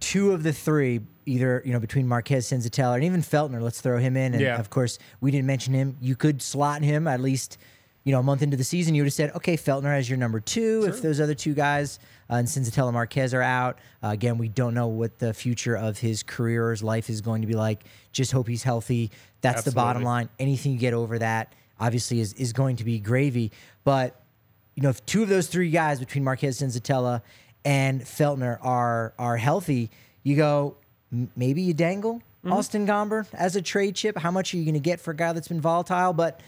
[0.00, 3.98] two of the three, either you know between Marquez, Senzatela, and even Feltner, let's throw
[3.98, 4.32] him in.
[4.32, 4.58] And Yeah.
[4.58, 5.96] of course, we didn't mention him.
[6.00, 7.58] You could slot him at least,
[8.04, 8.94] you know, a month into the season.
[8.94, 10.84] You would have said, okay, Feltner as your number two.
[10.86, 11.98] If those other two guys
[12.30, 15.98] uh, and Senzatela, Marquez are out, uh, again, we don't know what the future of
[15.98, 17.84] his career or his life is going to be like.
[18.12, 19.10] Just hope he's healthy.
[19.40, 20.28] That's the bottom line.
[20.38, 23.52] Anything you get over that, obviously, is is going to be gravy.
[23.84, 24.20] But
[24.74, 27.22] you know, if two of those three guys between Marquez Senzatela
[27.64, 29.90] and Feltner are are healthy,
[30.22, 30.76] you go
[31.12, 34.18] m- maybe you dangle Austin Gomber as a trade chip.
[34.18, 36.12] How much are you going to get for a guy that's been volatile?
[36.12, 36.40] But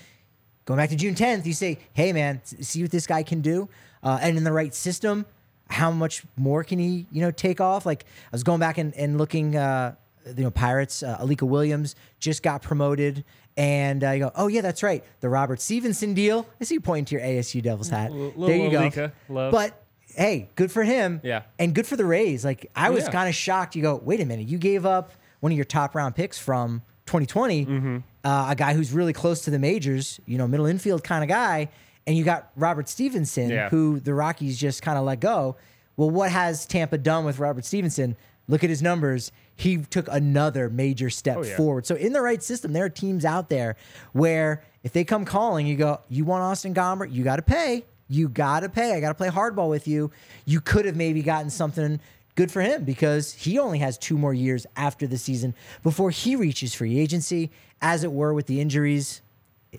[0.67, 3.69] going back to June 10th, you say, hey man, see what this guy can do,
[4.03, 5.25] uh, and in the right system,
[5.71, 7.87] how much more can he you know take off?
[7.87, 9.57] Like I was going back and, and looking.
[9.57, 9.95] Uh,
[10.37, 13.23] you know, Pirates, uh, Alika Williams just got promoted.
[13.57, 15.05] And uh, you go, oh, yeah, that's right.
[15.21, 16.49] The Robert Stephenson deal.
[16.61, 18.11] I see you pointing to your ASU Devils hat.
[18.11, 18.81] little there you go.
[18.81, 19.53] Alika love.
[19.53, 19.81] But
[20.17, 21.21] hey, good for him.
[21.23, 21.43] Yeah.
[21.61, 22.45] And good for the Rays.
[22.45, 23.13] Like, I was Yeah.
[23.13, 23.77] kind of shocked.
[23.77, 24.49] You go, wait a minute.
[24.49, 27.97] You gave up one of your top round picks from 2020, Mm-hmm.
[28.27, 31.29] Uh, a guy who's really close to the majors, you know, middle infield kind of
[31.29, 31.69] guy.
[32.09, 33.69] And you got Robert Stephenson, Yeah.
[33.69, 35.55] who the Rockies just kind of let go.
[35.97, 38.17] Well, what has Tampa done with Robert Stephenson?
[38.49, 39.31] Look at his numbers.
[39.55, 41.57] He took another major step Oh, yeah.
[41.57, 41.87] forward.
[41.87, 43.77] So in the right system, there are teams out there
[44.13, 47.85] where if they come calling, you go, you want Austin Gomber, you got to pay.
[48.09, 48.93] You got to pay.
[48.95, 50.11] I got to play hardball with you.
[50.45, 52.01] You could have maybe gotten something
[52.37, 56.37] good for him because he only has two more years after the season before he
[56.37, 57.51] reaches free agency.
[57.81, 59.23] As it were with the injuries,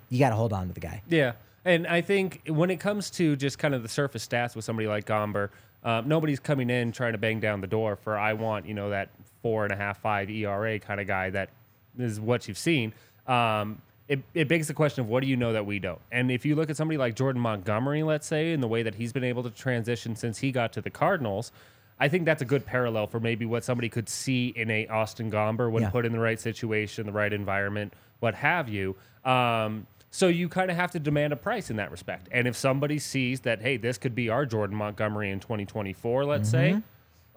[0.09, 1.01] you got to hold on to the guy.
[1.09, 1.33] Yeah.
[1.65, 4.87] And I think when it comes to just kind of the surface stats with somebody
[4.87, 5.49] like Gomber,
[5.83, 8.89] um, nobody's coming in trying to bang down the door for I want you know
[8.89, 9.09] that
[9.41, 11.49] four and a half five ERA kind of guy that
[11.97, 12.93] is what you've seen.
[13.27, 15.99] Um, it, it begs the question of what do you know that we don't?
[16.11, 18.95] And if you look at somebody like Jordan Montgomery, let's say, in the way that
[18.95, 21.51] he's been able to transition since he got to the Cardinals,
[21.99, 25.31] I think that's a good parallel for maybe what somebody could see in a Austin
[25.31, 25.89] Gomber when Yeah.
[25.89, 28.95] put in the right situation, the right environment, what have you.
[29.25, 32.29] Um, so you kind of have to demand a price in that respect.
[32.31, 36.49] And if somebody sees that, hey, this could be our Jordan Montgomery in 2024, let's
[36.49, 36.81] say,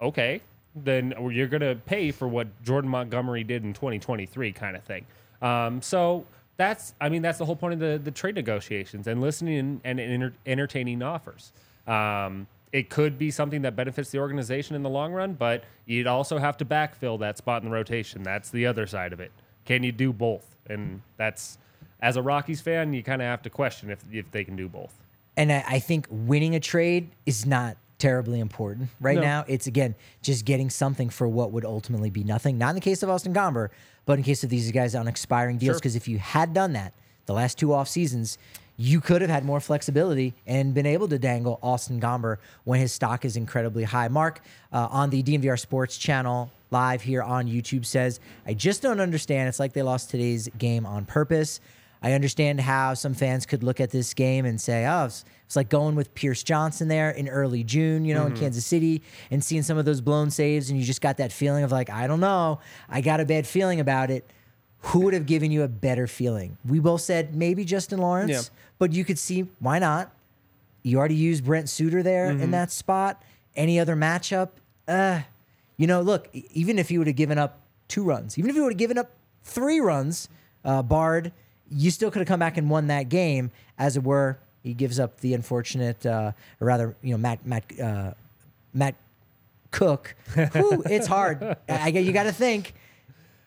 [0.01, 0.41] okay,
[0.75, 5.05] then you're going to pay for what Jordan Montgomery did in 2023, kind of thing.
[5.43, 9.21] Um, so that's I mean that's the whole point of the the trade negotiations and
[9.23, 11.53] listening and, and enter, entertaining offers.
[11.87, 16.07] Um, it could be something that benefits the organization in the long run, but you'd
[16.07, 18.23] also have to backfill that spot in the rotation.
[18.23, 19.33] That's the other side of it.
[19.65, 20.57] Can you do both?
[20.69, 21.59] And that's
[22.01, 24.69] as a Rockies fan, you kind of have to question if if they can do
[24.69, 24.95] both.
[25.37, 29.21] And I, I think winning a trade is not terribly important right No.
[29.23, 29.45] now.
[29.49, 32.57] It's again just getting something for what would ultimately be nothing.
[32.57, 33.69] Not in the case of Austin Gomber,
[34.07, 35.75] but in case of these guys on expiring deals.
[35.75, 35.79] Sure.
[35.81, 36.95] Because if you had done that
[37.27, 38.39] the last two off seasons,
[38.81, 42.91] you could have had more flexibility and been able to dangle Austin Gomber when his
[42.91, 44.09] stock is incredibly high.
[44.09, 44.41] Mark
[44.73, 49.51] uh, on the DNVR Sports channel live here on YouTube says, I just don't understand.
[49.51, 51.61] It's like they lost today's game on purpose.
[52.03, 55.57] I understand how some fans could look at this game and say, oh, it's, it's
[55.57, 59.45] like going with Pierce Johnson there in early June, you know, in Kansas City and
[59.45, 60.71] seeing some of those blown saves.
[60.71, 62.61] And you just got that feeling of like, I don't know.
[62.89, 64.31] I got a bad feeling about it.
[64.83, 66.57] Who would have given you a better feeling?
[66.67, 68.41] We both said maybe Justin Lawrence, Yeah.
[68.79, 70.11] but you could see why not?
[70.83, 73.23] You already used Brent Suter there in that spot.
[73.55, 74.51] Any other matchup?
[74.89, 75.21] Uh,
[75.77, 78.63] you know, look, even if he would have given up two runs, even if he
[78.63, 79.11] would have given up
[79.45, 80.29] three runs,
[80.65, 81.33] uh, Bard,
[81.71, 83.51] you still could have come back and won that game.
[83.79, 87.81] As it were, he gives up the unfortunate, uh, or rather, you know, Matt Matt
[87.81, 88.13] uh,
[88.73, 88.95] Matt
[89.71, 90.15] Cook.
[90.53, 91.43] Whew, it's hard.
[91.43, 92.73] I, I you got to think.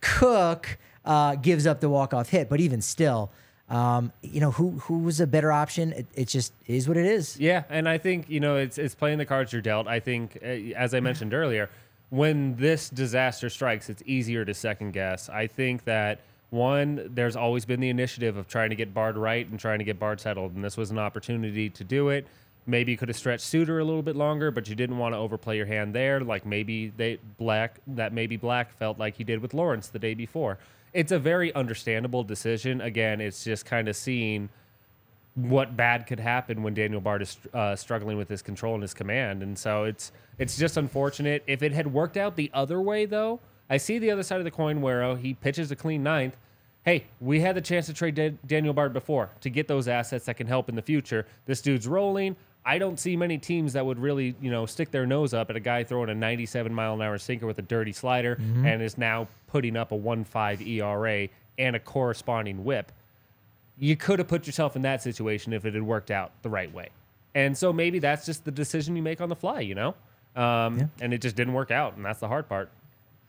[0.02, 3.32] Cook uh, gives up the walk off hit, but even still,
[3.70, 5.94] um, you know, who who was a better option?
[5.94, 7.40] It, it just is what it is.
[7.40, 9.88] Yeah, and I think you know it's it's playing the cards you're dealt.
[9.88, 11.70] I think, uh, as I mentioned earlier,
[12.10, 15.30] when this disaster strikes, it's easier to second guess.
[15.30, 16.20] I think that
[16.52, 19.86] one, there's always been the initiative of trying to get Bard right and trying to
[19.86, 22.28] get Bard settled, and this was an opportunity to do it.
[22.68, 25.18] Maybe you could have stretched Suter a little bit longer, but you didn't want to
[25.18, 26.20] overplay your hand there.
[26.22, 30.14] Like maybe they Black that maybe Black felt like he did with Lawrence the day
[30.14, 30.60] before.
[30.94, 32.82] It's a very understandable decision.
[32.82, 34.50] Again, it's just kind of seeing
[35.36, 38.94] what bad could happen when Daniel Bard is uh, struggling with his control and his
[38.94, 41.44] command, and so it's it's just unfortunate.
[41.48, 44.44] If it had worked out the other way, though, I see the other side of
[44.44, 46.38] the coin where oh, he pitches a clean ninth.
[46.86, 50.26] Hey, we had the chance to trade Da- Daniel Bard before to get those assets
[50.26, 51.26] that can help in the future.
[51.46, 52.36] This dude's rolling.
[52.66, 55.56] I don't see many teams that would really, you know, stick their nose up at
[55.56, 58.98] a guy throwing a 97 mile an hour sinker with a dirty slider and is
[58.98, 62.92] now putting up a 1.5 ERA and a corresponding WHIP
[63.78, 66.72] you could have put yourself in that situation if it had worked out the right
[66.74, 66.90] way.
[67.36, 69.96] And so maybe that's just the decision you make on the fly, you know?
[70.36, 71.96] Um, And it just didn't work out.
[71.96, 72.70] And that's the hard part.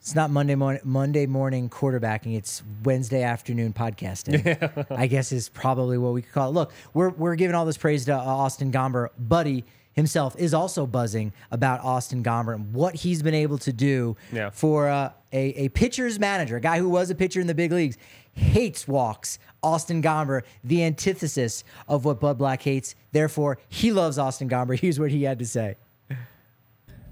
[0.05, 2.37] It's not Monday morning Monday morning quarterbacking.
[2.37, 4.87] It's Wednesday afternoon podcasting.
[4.99, 6.53] I guess is probably what we could call it.
[6.53, 9.09] Look, we're we're giving all this praise to uh, Austin Gomber.
[9.19, 9.65] Buddy
[9.95, 14.51] himself is also buzzing about Austin Gomber and what he's been able to do Yeah.
[14.51, 17.73] for uh, a a pitcher's manager, a guy who was a pitcher in the big
[17.73, 17.97] leagues,
[18.35, 19.39] hates walks.
[19.63, 22.95] Austin Gomber, the antithesis of what Bud Black hates.
[23.13, 24.79] Therefore, he loves Austin Gomber.
[24.79, 25.77] Here's what he had to say.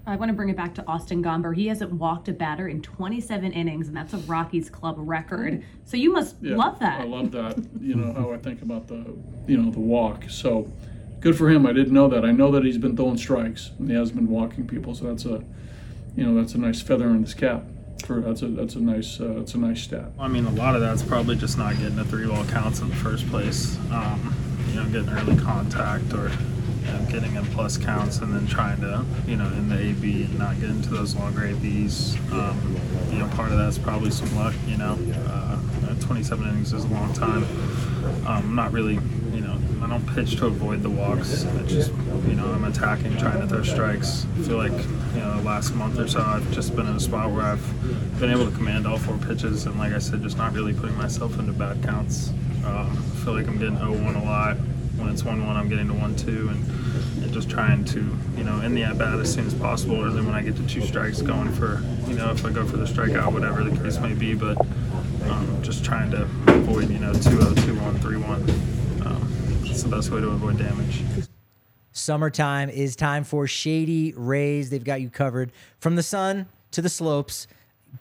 [0.05, 1.55] I want to bring it back to Austin Gomber.
[1.55, 5.63] He hasn't walked a batter in 27 innings, and that's a Rockies club record.
[5.85, 7.01] So you must Yeah, love that.
[7.01, 7.57] I love that.
[7.79, 9.15] You know how I think about the,
[9.47, 10.25] you know, the walk.
[10.29, 10.69] So
[11.21, 11.65] good for him.
[11.65, 12.25] I didn't know that.
[12.25, 14.93] I know that he's been throwing strikes and he has been walking people.
[14.93, 15.41] So that's a,
[16.17, 17.63] you know, that's a nice feather in his cap.
[18.05, 20.11] For that's a that's a nice uh, that's a nice stat.
[20.19, 22.89] I mean, a lot of that's probably just not getting the three ball counts in
[22.89, 23.77] the first place.
[23.93, 24.35] Um,
[24.67, 26.29] you know, getting early contact or
[26.91, 30.39] know, getting in plus counts and then trying to, you know, in the AB and
[30.39, 32.15] not get into those longer ABs.
[32.31, 32.77] Um,
[33.11, 34.53] you know, part of that's probably some luck.
[34.67, 35.43] You know, uh,
[36.03, 37.45] 27 innings is a long time.
[38.27, 38.95] Um, not really,
[39.33, 41.45] you know, I don't pitch to avoid the walks.
[41.45, 41.91] I just,
[42.27, 44.25] you know, I'm attacking, trying to throw strikes.
[44.37, 46.99] I feel like, you know, the last month or so, I've just been in a
[46.99, 50.37] spot where I've been able to command all four pitches, and like I said, just
[50.37, 52.29] not really putting myself into bad counts.
[52.65, 54.57] Um, I feel like I'm getting 0-1 a lot.
[55.03, 57.99] When it's 1-1, I'm getting to 1-2, and, and just trying to,
[58.37, 60.55] you know, in the at bat as soon as possible, or then when I get
[60.55, 63.77] to two strikes, going for, you know, if I go for the strikeout, whatever the
[63.83, 64.57] case may be, but
[65.29, 69.05] um, just trying to avoid, you know, 2-0, 2-1, 3-1.
[69.05, 71.01] Um, it's the best way to avoid damage.
[71.91, 74.69] Summertime is time for Shady Rays.
[74.69, 77.45] They've got you covered from the sun to the slopes.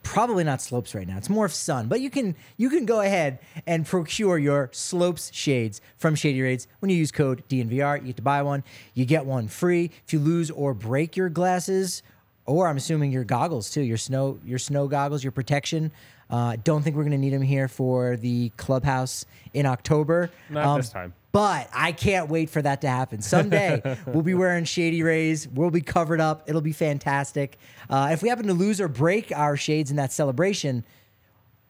[0.02, 1.18] Probably not slopes right now.
[1.18, 5.31] It's more of sun, but you can you can go ahead and procure your slopes
[5.35, 8.00] shades from Shady Rays when you use code DNVR.
[8.00, 9.90] You get to buy one, you get one free.
[10.07, 12.02] If you lose or break your glasses,
[12.46, 15.92] or I'm assuming your goggles too, your snow your snow goggles, your protection.
[16.33, 20.31] Uh, don't think we're gonna need them here for the clubhouse in October.
[20.49, 21.12] Not this time.
[21.31, 23.23] But I can't wait for that to happen.
[23.23, 25.47] Someday we'll be wearing shady rays.
[25.49, 26.49] We'll be covered up.
[26.49, 27.59] It'll be fantastic.
[27.88, 30.85] Uh, if we happen to lose or break our shades in that celebration,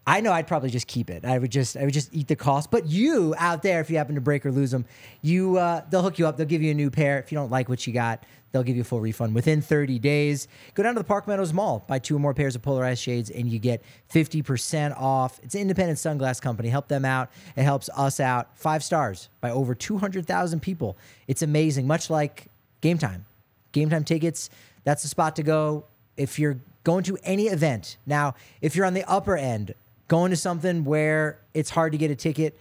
[0.06, 1.24] I know I'd probably just keep it.
[1.24, 2.70] I would just I would just eat the cost.
[2.70, 4.84] But you out there, if you happen to break or lose them,
[5.22, 6.36] you uh, they'll hook you up.
[6.36, 7.18] They'll give you a new pair.
[7.20, 9.98] If you don't like what you got, they'll give you a full refund within 30
[9.98, 10.46] days.
[10.74, 13.30] Go down to the Park Meadows Mall, buy two or more pairs of polarized shades,
[13.30, 15.40] and you get 50% off.
[15.42, 16.68] It's an independent sunglass company.
[16.68, 17.30] Help them out.
[17.56, 18.56] It helps us out.
[18.56, 20.96] Five stars by over 200,000 people.
[21.26, 21.86] It's amazing.
[21.86, 22.46] Much like
[22.80, 23.26] Game Time.
[23.72, 24.50] Game Time tickets.
[24.84, 25.84] That's the spot to go
[26.16, 27.96] if you're going to any event.
[28.06, 29.74] Now, if you're on the upper end,
[30.08, 32.58] going to something where it's hard to get a ticket,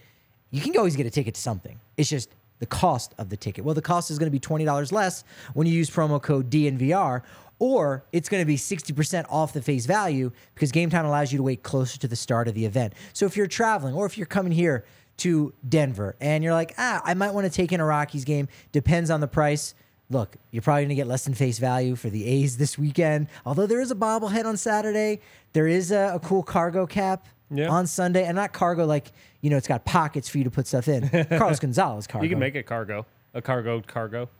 [0.50, 1.80] you can always get a ticket to something.
[1.96, 2.30] It's just
[2.62, 3.64] the cost of the ticket.
[3.64, 7.22] Well, the cost is going to be $20 less when you use promo code DNVR,
[7.58, 11.38] or it's going to be 60% off the face value because Game Time allows you
[11.38, 12.92] to wait closer to the start of the event.
[13.14, 14.84] So if you're traveling or if you're coming here
[15.18, 18.46] to Denver and you're like, ah, I might want to take in a Rockies game,
[18.70, 19.74] depends on the price
[20.08, 23.26] look, you're probably going to get less than face value for the A's this weekend.
[23.46, 25.20] Although there is a bobblehead on Saturday,
[25.54, 27.68] there is a, a cool cargo cap Yeah.
[27.70, 29.10] on Sunday, and not cargo like
[29.42, 31.08] you know it's got pockets for you to put stuff in.
[31.38, 32.24] Carlos Gonzalez cargo.
[32.24, 34.30] You can make it cargo, a cargo cargo.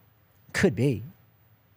[0.54, 1.04] could be.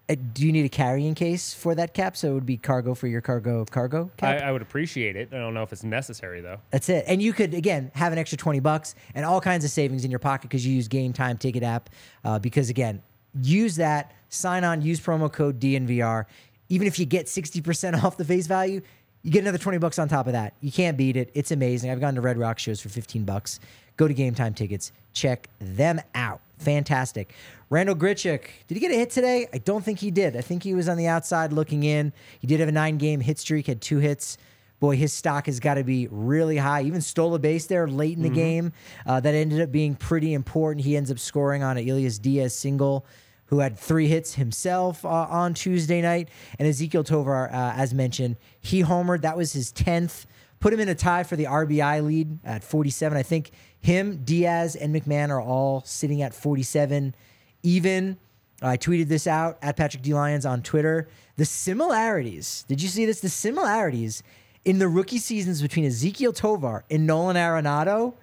[0.07, 2.15] Uh, do you need a carrying case for that cap?
[2.15, 4.43] So it would be cargo for your cargo cargo I, cap.
[4.43, 5.29] I would appreciate it.
[5.33, 6.59] I don't know if it's necessary though.
[6.69, 7.05] That's it.
[7.07, 10.11] And you could again have an extra twenty bucks and all kinds of savings in
[10.11, 11.89] your pocket because you use Gametime Ticket app.
[12.23, 13.01] Uh, because again,
[13.41, 14.13] use that.
[14.29, 14.83] Sign on.
[14.83, 16.25] Use promo code DNVR.
[16.69, 18.81] Even if you get sixty percent off the face value,
[19.25, 20.53] you get another twenty bucks on top of that.
[20.61, 21.31] You can't beat it.
[21.33, 21.89] It's amazing.
[21.89, 23.59] I've gone to Red Rock shows for fifteen bucks.
[23.97, 24.91] Go to Gametime Tickets.
[25.13, 26.41] Check them out.
[26.59, 27.33] Fantastic.
[27.71, 29.47] Randal Grichuk, did he get a hit today?
[29.51, 30.37] I don't think he did.
[30.37, 32.13] I think he was on the outside looking in.
[32.39, 34.37] He did have a nine game hit streak, had two hits
[34.79, 36.83] boy, his stock has got to be really high.
[36.83, 38.71] Even stole a base there late in the game.
[39.05, 40.85] Uh, that ended up being pretty important.
[40.85, 43.05] He ends up scoring on an Elias Diaz single,
[43.47, 46.29] who had three hits himself uh, on Tuesday night.
[46.57, 49.21] And Ezequiel Tovar, uh, as mentioned, he homered.
[49.21, 50.25] That was his 10th.
[50.59, 53.17] Put him in a tie for the RBI lead at 47.
[53.17, 57.13] I think him, Diaz, and McMahon are all sitting at 47
[57.61, 58.17] even.
[58.61, 60.13] I tweeted this out at Patrick D.
[60.13, 61.07] Lyons on Twitter.
[61.35, 63.19] The similarities, did you see this?
[63.19, 64.23] The similarities
[64.63, 68.13] in the rookie seasons between Ezequiel Tovar and Nolan Arenado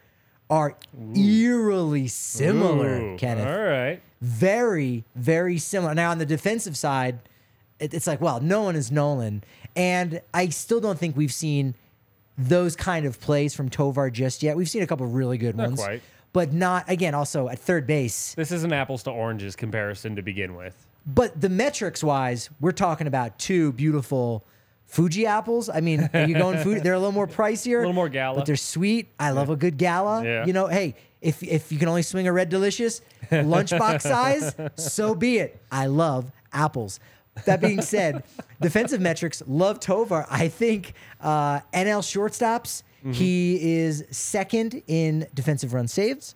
[0.52, 0.76] are
[1.16, 3.46] eerily similar, Ooh, Kenneth.
[3.48, 4.02] All right.
[4.20, 5.94] Very, very similar.
[5.94, 7.20] Now, on the defensive side,
[7.80, 9.44] it, it's like, well, no one is Nolan.
[9.74, 11.74] And I still don't think we've seen
[12.36, 14.54] those kind of plays from Tovar just yet.
[14.54, 15.80] We've seen a couple really good Not ones.
[15.80, 16.02] quite.
[16.34, 18.34] But not, again, also at third base.
[18.34, 20.86] This is an apples to oranges comparison to begin with.
[21.06, 24.44] But the metrics wise, we're talking about two beautiful
[24.92, 25.70] Fuji apples.
[25.70, 26.82] I mean, are you going food?
[26.82, 28.36] They're a little more pricier, a little more gala.
[28.36, 29.08] but they're sweet.
[29.18, 30.22] I love a good gala.
[30.22, 30.44] Yeah.
[30.44, 33.00] You know, hey, if if you can only swing a red delicious
[33.30, 35.62] lunchbox size, so be it.
[35.72, 37.00] I love apples.
[37.46, 38.22] That being said,
[38.60, 40.26] defensive metrics love Tovar.
[40.30, 42.82] I think uh, NL shortstops.
[42.98, 43.12] Mm-hmm.
[43.12, 46.34] He is second in defensive run saves,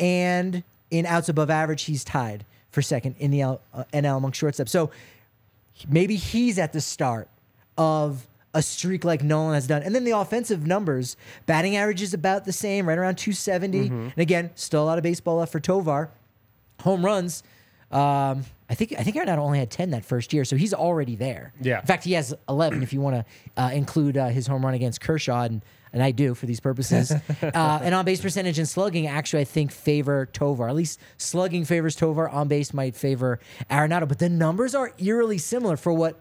[0.00, 4.32] and in outs above average, he's tied for second in the L, uh, NL among
[4.32, 4.70] shortstops.
[4.70, 4.92] So
[5.90, 7.28] maybe he's at the start
[7.78, 9.82] of a streak like Nolan has done.
[9.82, 13.78] And then the offensive numbers, batting average is about the same, right around 270.
[13.84, 13.94] Mm-hmm.
[13.94, 16.10] And again, still a lot of baseball left for Tovar.
[16.82, 17.42] Home runs,
[17.90, 21.16] um, I think I think Arenado only had 10 that first year, so he's already
[21.16, 21.54] there.
[21.60, 21.80] Yeah.
[21.80, 24.74] In fact, he has 11 if you want to uh, include uh, his home run
[24.74, 27.10] against Kershaw, and, and I do for these purposes.
[27.42, 30.68] uh, and on base percentage and slugging, actually, I think favor Tovar.
[30.68, 32.28] At least slugging favors Tovar.
[32.28, 36.20] On base might favor Arenado, but the numbers are eerily similar for what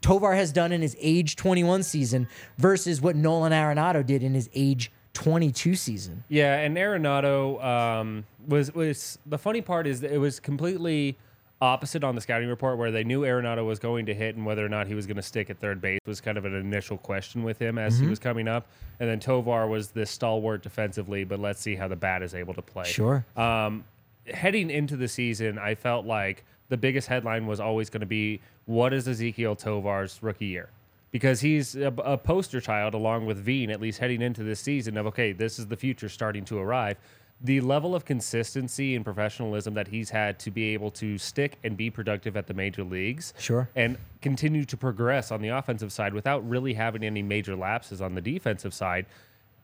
[0.00, 2.26] Tovar has done in his age 21 season
[2.58, 6.24] versus what Nolan Arenado did in his age 22 season.
[6.28, 11.18] Yeah, and Arenado um, was was the funny part is that it was completely
[11.62, 14.64] opposite on the scouting report where they knew Arenado was going to hit and whether
[14.64, 16.96] or not he was going to stick at third base was kind of an initial
[16.96, 18.10] question with him as he Mm-hmm.
[18.10, 18.66] was coming up.
[18.98, 22.54] And then Tovar was this stalwart defensively, but let's see how the bat is able
[22.54, 22.84] to play.
[22.86, 23.26] Sure.
[23.36, 23.84] Um,
[24.32, 28.40] heading into the season, I felt like the biggest headline was always going to be
[28.70, 30.68] what is Ezequiel Tovar's rookie year?
[31.10, 34.96] Because he's a, a poster child, along with Veen, at least heading into this season,
[34.96, 36.96] of okay, this is the future starting to arrive.
[37.42, 41.76] The level of consistency and professionalism that he's had to be able to stick and
[41.76, 43.68] be productive at the major leagues, Sure.
[43.74, 48.14] and continue to progress on the offensive side without really having any major lapses on
[48.14, 49.04] the defensive side,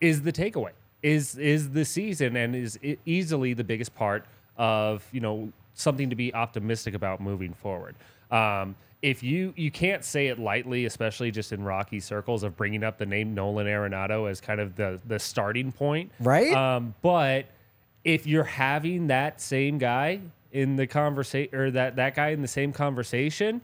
[0.01, 0.73] is the takeaway.
[1.03, 4.25] Is is the season and is easily the biggest part
[4.57, 7.95] of you know something to be optimistic about moving forward.
[8.33, 8.75] Um,
[9.07, 12.99] if you you can't say it lightly, especially just in Rocky circles of bringing up
[12.99, 16.53] the name Nolan Arenado as kind of the the starting point, Right?
[16.53, 17.47] Um, but
[18.03, 20.21] if you're having that same guy
[20.51, 23.61] in the conversation or that that guy in the same conversation,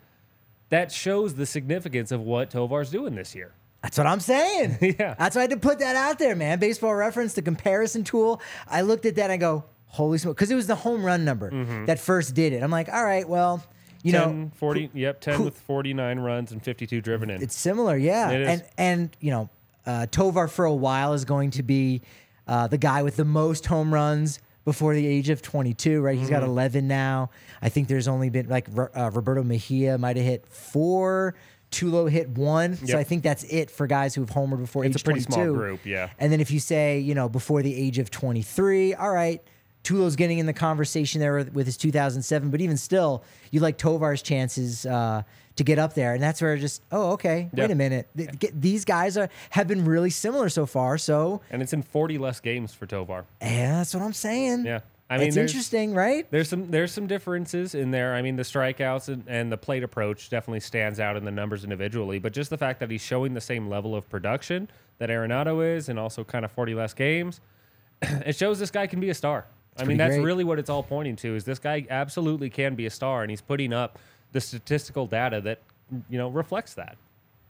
[0.69, 3.53] that shows the significance of what Tovar's doing this year.
[3.83, 4.79] That's what I'm saying.
[5.01, 5.15] Yeah.
[5.19, 6.61] That's why I had to put that out there, man.
[6.61, 8.41] Baseball reference, the comparison tool.
[8.69, 10.37] I looked at that and I go, holy smoke.
[10.37, 11.51] Because it was the home run number
[11.87, 12.63] that first did it.
[12.63, 13.61] I'm like, all right, well,
[14.03, 17.43] you 10, know, 40, yep, 10 who- with 49 runs and 52 driven in.
[17.43, 18.31] it's similar, yeah.
[18.31, 18.47] It.
[18.49, 19.49] And and you know,
[19.87, 22.03] uh, Tovar for a while is going to be
[22.47, 26.17] uh, the guy with the most home runs before the age of 22, right?
[26.17, 26.35] He's Mm-hmm.
[26.41, 27.31] got 11 now.
[27.61, 31.35] I think there's only been like uh, Roberto Mejia might have hit four.
[31.73, 35.03] Tulo hit one, so I think that's it for guys who've homered before It's a
[35.03, 35.33] pretty 22.
[35.33, 36.11] small group, yeah.
[36.19, 39.43] And then if you say, you know, before the age of 23, all right,
[39.83, 44.23] Tulo's getting in the conversation there with, his 2007, but even still, you like Tovar's
[44.23, 45.23] chances uh,
[45.57, 46.15] to get up there.
[46.15, 48.09] And that's where just, oh, okay, wait a minute.
[48.17, 50.99] Th- get- These guys are have been really similar so far.
[50.99, 53.25] So, and it's in 40 less games for Tovar.
[53.41, 54.67] yeah, that's what I'm saying.
[54.67, 54.81] Yeah.
[55.11, 56.27] I mean, it's interesting, right?
[56.31, 58.15] There's some there's some differences in there.
[58.15, 61.65] I mean, the strikeouts and, and the plate approach definitely stands out in the numbers
[61.65, 65.63] individually, but just the fact that he's showing the same level of production that Arenado
[65.77, 67.43] is, and also kind of 40 less games,
[68.03, 69.45] it shows this guy can be a star.
[69.79, 70.25] I mean, that's great.
[70.25, 71.35] really what it's all pointing to.
[71.35, 73.99] Is this guy absolutely can be a star, and he's putting up
[74.33, 75.61] the statistical data that
[76.09, 76.97] you know reflects that.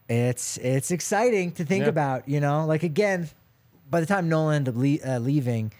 [0.08, 1.88] It's it's exciting to think Yeah.
[1.90, 2.64] about, you know.
[2.66, 3.28] Like again,
[3.90, 5.72] by the time Nolan ended up le- uh, leaving,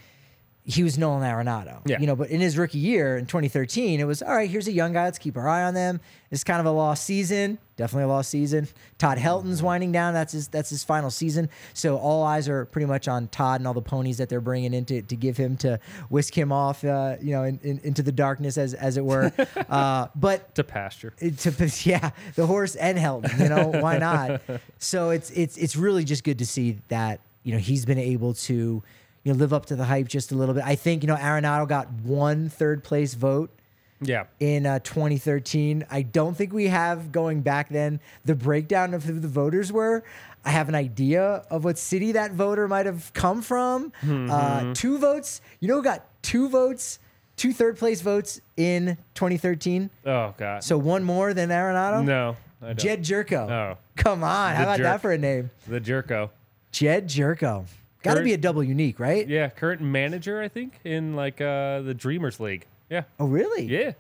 [0.65, 1.81] he was Nolan Arenado.
[1.85, 1.99] Yeah.
[1.99, 4.49] You know, but in his rookie year in 2013, it was all right.
[4.49, 5.05] Here's a young guy.
[5.05, 6.01] Let's keep our eye on them.
[6.31, 7.59] It's kind of a lost season.
[7.77, 8.69] Definitely a lost season.
[8.97, 10.15] Todd Helton's winding down.
[10.15, 11.49] That's his that's his final season.
[11.75, 14.73] So all eyes are pretty much on Todd and all the ponies that they're bringing
[14.73, 18.05] in to, to give him to whisk him off, uh, you know, in, in, into
[18.05, 19.33] the darkness as as it were.
[19.69, 21.11] uh, but To pasture.
[21.11, 23.37] to yeah, the horse and Helton.
[23.41, 24.41] You know why not?
[24.79, 28.35] so it's it's it's really just good to see that you know he's been able
[28.35, 28.83] to
[29.25, 30.65] you know live up to the hype just a little bit.
[30.65, 33.51] I think you know Arenado got one third place vote
[34.01, 34.25] Yeah.
[34.41, 35.87] in uh, 2013.
[35.91, 40.03] I don't think we have going back then the breakdown of who the voters were.
[40.45, 43.93] I have an idea of what city that voter might have come from.
[44.03, 44.29] Mm-hmm.
[44.31, 45.41] Uh, two votes.
[45.61, 46.99] You know who got two votes,
[47.37, 49.89] two third place votes in 2013?
[50.05, 50.65] Oh God.
[50.65, 52.05] So one more than Arenado?
[52.05, 52.37] no.
[52.61, 52.79] I don't.
[52.79, 53.51] Jedd Gyorko.
[53.51, 53.79] Oh.
[53.97, 54.55] Come on.
[54.55, 54.85] How about jerk.
[54.85, 55.51] that for a name?
[55.67, 56.31] the Gyorko.
[56.71, 57.65] Jedd Gyorko.
[58.03, 59.27] Got to be a double unique, right?
[59.27, 62.67] Yeah, current manager, I think, in like uh, the Dreamers League.
[62.91, 63.03] Yeah.
[63.19, 63.65] Oh, really?
[63.65, 63.93] Yeah.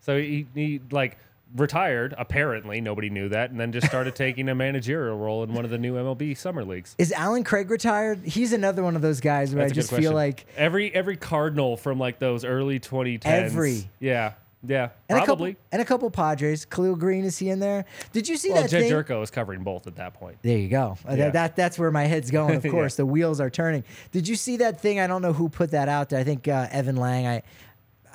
[0.00, 1.18] So he, he like
[1.54, 2.80] retired, apparently.
[2.80, 3.50] Nobody knew that.
[3.50, 6.64] And then just started taking a managerial role in one of the new MLB summer
[6.64, 6.94] leagues.
[6.98, 8.24] Is Allen Craig retired?
[8.24, 11.76] He's another one of those guys where That's I just feel like every every Cardinal
[11.76, 13.24] from like those early 2010s.
[13.24, 13.90] Every.
[14.00, 14.34] Yeah.
[14.66, 14.90] Yeah.
[15.08, 15.50] and Probably.
[15.50, 16.64] a couple and a couple Padres.
[16.64, 17.84] Khalil Greene is he in there?
[18.12, 18.92] Did you see well, that Jedd thing?
[18.92, 20.38] Gyorko is covering both at that point.
[20.42, 20.96] There you go.
[21.08, 21.16] Uh, Yeah.
[21.16, 22.56] That, that that's where my head's going.
[22.56, 22.70] Of Yeah.
[22.70, 23.84] course, the wheels are turning.
[24.12, 24.98] Did you see that thing?
[24.98, 26.18] I don't know who put that out there.
[26.20, 27.26] I think uh, Evan Lang.
[27.26, 27.42] I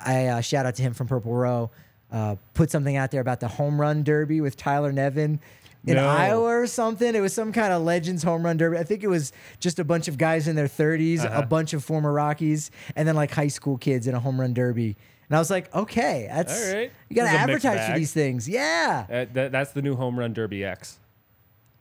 [0.04, 1.70] I uh, shout out to him from Purple Row.
[2.10, 5.40] Uh, put something out there about the home run derby with Tyler Nevin
[5.86, 6.06] in No.
[6.06, 7.14] Iowa or something.
[7.14, 8.76] It was some kind of Legends home run derby.
[8.76, 11.40] I think it was just a bunch of guys in their 30s, Uh-huh.
[11.40, 14.52] a bunch of former Rockies, and then like high school kids in a home run
[14.52, 14.96] derby.
[15.32, 16.92] And I was like, okay, that's All right.
[17.08, 17.98] you got to This is a mixed advertise for bag.
[17.98, 18.46] these things.
[18.46, 19.06] Yeah.
[19.08, 20.98] Uh, that, that's the new home run derby X.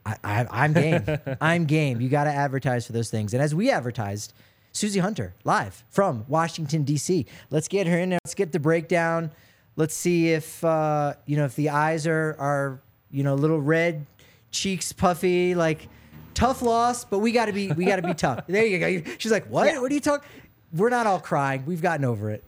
[0.06, 1.04] I, I, I'm game.
[1.42, 2.00] I'm game.
[2.00, 3.34] You got to advertise for those things.
[3.34, 4.32] And as we advertised,
[4.72, 7.26] Susie Hunter live from Washington D.C.
[7.50, 8.20] Let's get her in there.
[8.24, 9.32] Let's get the breakdown.
[9.76, 12.80] Let's see if uh, you know if the eyes are are
[13.12, 14.06] you know a little red,
[14.52, 15.90] cheeks puffy, like
[16.34, 17.04] tough loss.
[17.04, 18.48] But we got to be we got to be tough.
[18.48, 19.12] There you go.
[19.18, 19.76] She's like, what?
[19.82, 20.26] What are you talking?
[20.72, 21.66] We're not all crying.
[21.66, 22.46] We've gotten over it.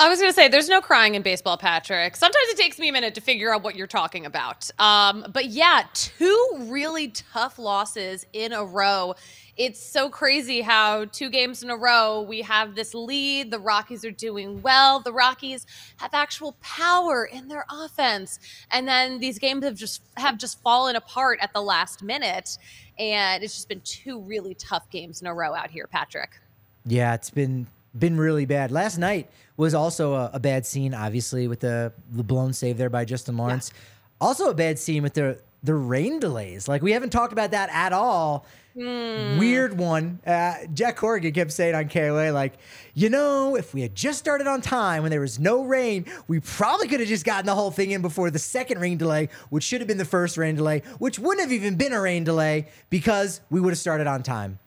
[0.00, 2.16] I was going to say, there's no crying in baseball, Patrick.
[2.16, 4.70] Sometimes it takes me a minute to figure out what you're talking about.
[4.78, 9.14] Um, but yeah, two really tough losses in a row.
[9.58, 13.50] It's so crazy how two games in a row we have this lead.
[13.50, 15.00] The Rockies are doing well.
[15.00, 15.66] The Rockies
[15.98, 18.38] have actual power in their offense,
[18.70, 22.56] and then these games have just have just fallen apart at the last minute.
[22.98, 26.40] And it's just been two really tough games in a row out here, Patrick.
[26.86, 27.66] Yeah, it's been
[27.98, 28.70] been really bad.
[28.70, 29.30] Last night
[29.60, 33.36] was also a, a bad scene, obviously, with the the blown save there by Justin
[33.36, 33.72] Lawrence.
[34.20, 36.66] Also a bad scene with the the rain delays.
[36.66, 38.46] Like we haven't talked about that at all.
[38.74, 40.20] Weird one.
[40.24, 42.54] Uh, Jack Corrigan kept saying on KOA, like,
[42.94, 46.38] you know, if we had just started on time when there was no rain, we
[46.40, 49.64] probably could have just gotten the whole thing in before the second rain delay, which
[49.64, 52.68] should have been the first rain delay, which wouldn't have even been a rain delay
[52.90, 54.58] because we would have started on time.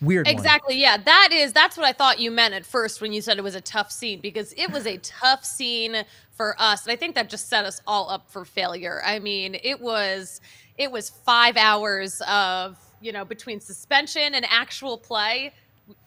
[0.00, 0.34] Weird one.
[0.34, 0.80] Exactly.
[0.80, 3.44] Yeah, that is that's what I thought you meant at first when you said it
[3.44, 7.14] was a tough scene because it was a tough scene for us, and I think
[7.16, 9.02] that just set us all up for failure.
[9.04, 10.40] I mean, it was
[10.78, 15.52] it was five hours of you know between suspension and actual play,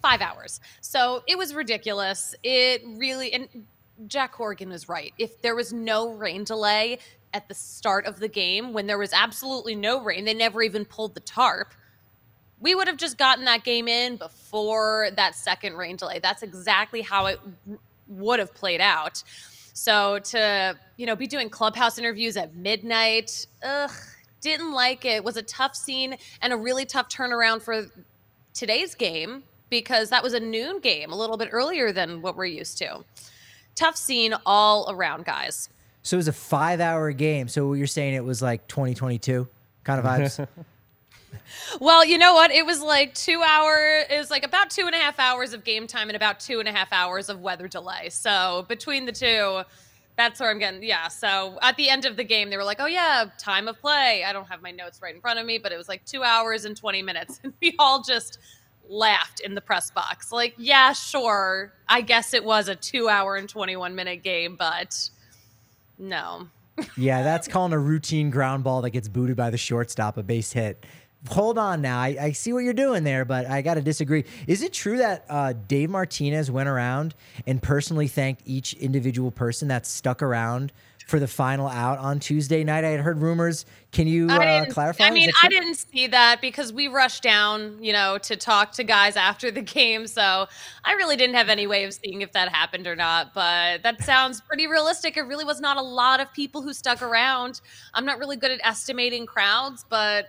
[0.01, 0.59] five hours.
[0.81, 2.33] So it was ridiculous.
[2.43, 3.47] It really and
[4.07, 5.13] Jack Corrigan was right.
[5.19, 6.97] If there was no rain delay,
[7.33, 10.25] at the start of the game when there was absolutely no rain.
[10.25, 11.73] They never even pulled the tarp.
[12.63, 16.19] We would have just gotten that game in before that second rain delay.
[16.19, 17.39] That's exactly how it
[18.07, 19.21] would have played out.
[19.73, 23.91] So to, you know, be doing clubhouse interviews at midnight, ugh,
[24.39, 25.25] didn't like it.
[25.25, 27.87] Was a tough scene and a really tough turnaround for
[28.53, 32.45] today's game because that was a noon game, a little bit earlier than what we're
[32.45, 33.03] used to.
[33.75, 35.67] Tough scene all around, guys.
[36.01, 37.49] So it was a five hour game.
[37.49, 39.49] So you're saying it was like 2022
[39.83, 40.47] kind of vibes?
[41.79, 42.51] Well, you know what?
[42.51, 44.03] It was like two hour.
[44.09, 46.59] It was like about two and a half hours of game time and about two
[46.59, 48.09] and a half hours of weather delay.
[48.09, 49.63] So between the two,
[50.15, 50.83] that's where I'm getting.
[50.83, 51.07] Yeah.
[51.07, 54.23] So at the end of the game, they were like, "Oh yeah, time of play."
[54.23, 56.23] I don't have my notes right in front of me, but it was like two
[56.23, 58.39] hours and twenty minutes, and we all just
[58.87, 60.31] laughed in the press box.
[60.31, 61.73] Like, yeah, sure.
[61.87, 65.09] I guess it was a two hour and twenty one minute game, but
[65.97, 66.47] no.
[66.97, 70.53] yeah, that's calling a routine ground ball that gets booted by the shortstop a base
[70.53, 70.83] hit
[71.29, 71.99] hold on now.
[71.99, 74.25] I, I, see what you're doing there, but I got to disagree.
[74.47, 77.15] Is it true that uh, Dave Martinez went around
[77.47, 80.73] and personally thanked each individual person that stuck around
[81.07, 82.83] for the final out on Tuesday night?
[82.83, 83.65] I had heard rumors.
[83.91, 85.05] Can you uh, clarify?
[85.05, 88.83] I mean, I didn't see that because we rushed down, you know, to talk to
[88.83, 90.07] guys after the game.
[90.07, 90.47] So
[90.83, 93.33] I really didn't have any way of seeing if that happened or not.
[93.33, 95.15] But that sounds pretty realistic.
[95.15, 97.61] It really was not a lot of people who stuck around.
[97.93, 100.27] I'm not really good at estimating crowds, but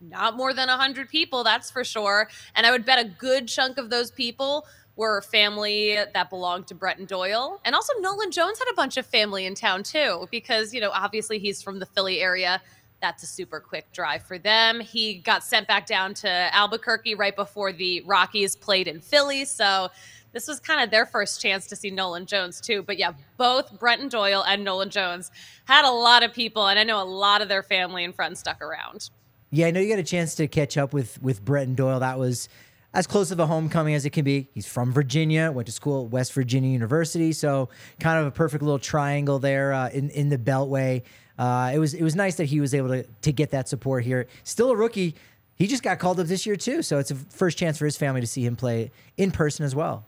[0.00, 2.28] not more than 100 people, that's for sure.
[2.54, 6.74] And I would bet a good chunk of those people were family that belonged to
[6.74, 7.60] Brenton Doyle.
[7.64, 10.90] And also, Nolan Jones had a bunch of family in town too, because, you know,
[10.92, 12.60] obviously he's from the Philly area.
[13.00, 14.80] That's a super quick drive for them.
[14.80, 19.44] He got sent back down to Albuquerque right before the Rockies played in Philly.
[19.44, 19.88] So,
[20.32, 22.82] this was kind of their first chance to see Nolan Jones too.
[22.82, 25.30] But yeah, both Brenton Doyle and Nolan Jones
[25.64, 28.40] had a lot of people, and I know a lot of their family and friends
[28.40, 29.10] stuck around.
[29.50, 32.00] Yeah, I know you got a chance to catch up with with Brenton Doyle.
[32.00, 32.48] That was
[32.94, 34.48] as close of a homecoming as it can be.
[34.54, 37.68] He's from Virginia, went to school at West Virginia University, so
[38.00, 41.02] kind of a perfect little triangle there uh, in in the Beltway.
[41.38, 44.04] Uh, it was it was nice that he was able to to get that support
[44.04, 44.26] here.
[44.44, 45.14] Still a rookie.
[45.56, 47.96] He just got called up this year too, so it's a first chance for his
[47.96, 50.04] family to see him play in person as well.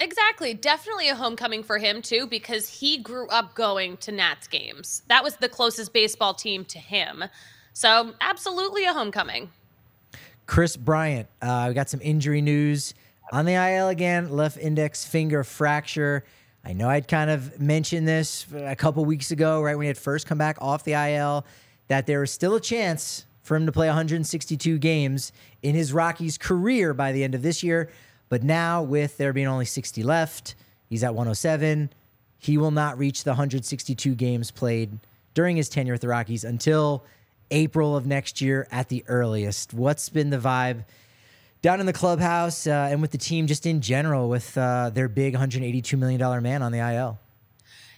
[0.00, 0.52] Exactly.
[0.54, 5.02] Definitely a homecoming for him too because he grew up going to Nats games.
[5.08, 7.24] That was the closest baseball team to him.
[7.72, 9.50] So, absolutely a homecoming.
[10.46, 12.94] Kris Bryant, uh, we got some injury news
[13.32, 16.24] on the IL again, left index finger fracture.
[16.64, 19.98] I know I'd kind of mentioned this a couple weeks ago, right when he had
[19.98, 21.46] first come back off the IL,
[21.88, 26.38] that there was still a chance for him to play 162 games in his Rockies
[26.38, 27.90] career by the end of this year.
[28.28, 30.54] But now, with there being only 60 left,
[30.88, 31.90] he's at 107.
[32.38, 34.98] He will not reach the 162 games played
[35.34, 37.04] during his tenure with the Rockies until
[37.52, 39.72] April of next year at the earliest.
[39.72, 40.84] What's been the vibe
[41.60, 45.08] down in the clubhouse uh, and with the team just in general with uh, their
[45.08, 47.18] big $182 million man on the IL?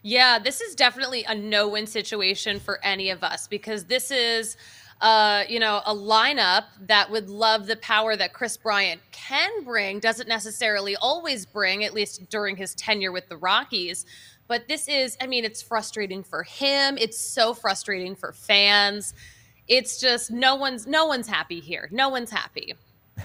[0.02, 4.57] Yeah, this is definitely a no win situation for any of us because this is.
[5.00, 9.98] Uh, you know, a lineup that would love the power that Kris Bryant can bring,
[9.98, 14.07] doesn't necessarily always bring, at least during his tenure with the Rockies.
[14.46, 16.96] But this is, I mean, it's frustrating for him.
[16.96, 19.14] It's so frustrating for fans
[19.68, 21.88] it's just no one's no one's happy here.
[21.90, 22.74] No one's happy.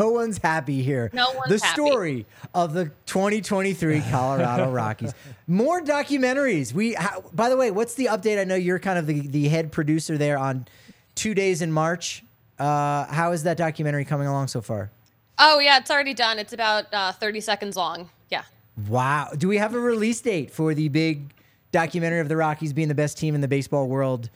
[0.00, 1.10] No one's happy here.
[1.12, 5.14] No one's the story of the 2023 Colorado Rockies.
[5.46, 6.72] More documentaries.
[6.72, 8.40] We, how, by the way, what's the update?
[8.40, 10.66] I know you're kind of the, the head producer there on
[11.14, 12.24] Two Days in March.
[12.58, 14.90] Uh, how is that documentary coming along so far?
[15.38, 16.38] Oh yeah, it's already done.
[16.38, 18.10] It's about uh, 30 seconds long.
[18.30, 18.42] Yeah.
[18.88, 19.30] Wow.
[19.36, 21.32] Do we have a release date for the big
[21.72, 24.30] documentary of the Rockies being the best team in the baseball world?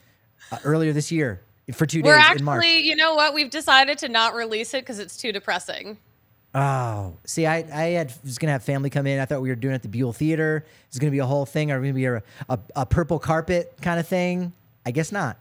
[0.53, 1.41] Uh, earlier this year
[1.73, 2.65] for 2 We're days in March.
[2.65, 3.35] actually, You know what?
[3.35, 5.99] We've decided to not release it because it's too depressing.
[6.53, 9.21] Oh, see, I, I had, was gonna have family come in.
[9.21, 10.65] I thought we were doing it at the Buell Theater.
[10.89, 11.71] It's gonna be a whole thing.
[11.71, 14.53] Are we gonna be a, a, a purple carpet kind of thing?
[14.85, 15.37] I guess not.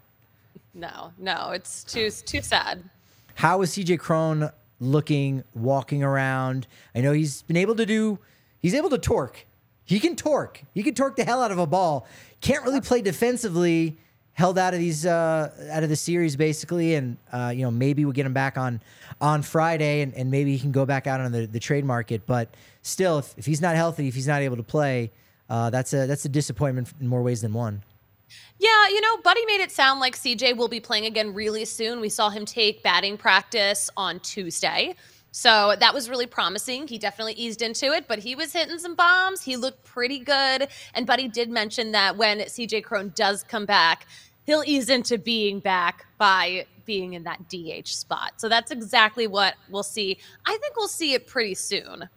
[0.75, 2.83] No, no, it's too too sad.
[3.33, 6.67] How is CJ Cron looking, walking around?
[6.93, 8.19] I know he's been able to do.
[8.59, 9.47] He's able to torque.
[9.85, 10.61] He can torque.
[10.75, 12.05] He can torque the hell out of a ball.
[12.41, 13.97] Can't really play defensively
[14.39, 18.05] held out of these uh, out of the series basically, and uh, you know maybe
[18.05, 18.81] we'll get him back on
[19.19, 22.25] on Friday, and, and maybe he can go back out on the, the trade market.
[22.25, 25.11] But still, if, if he's not healthy, if he's not able to play,
[25.49, 27.83] uh, that's a that's a disappointment in more ways than one.
[28.59, 31.99] Yeah, you know, Buddy made it sound like CJ will be playing again really soon.
[31.99, 34.95] We saw him take batting practice on Tuesday.
[35.31, 36.87] So that was really promising.
[36.87, 39.43] He definitely eased into it, but he was hitting some bombs.
[39.43, 40.67] He looked pretty good.
[40.95, 44.07] And Buddy did mention that when CJ Cron does come back,
[44.49, 48.33] he'll ease into being back by being in that DH spot.
[48.37, 50.17] So that's exactly what we'll see.
[50.45, 52.09] I think we'll see it pretty soon.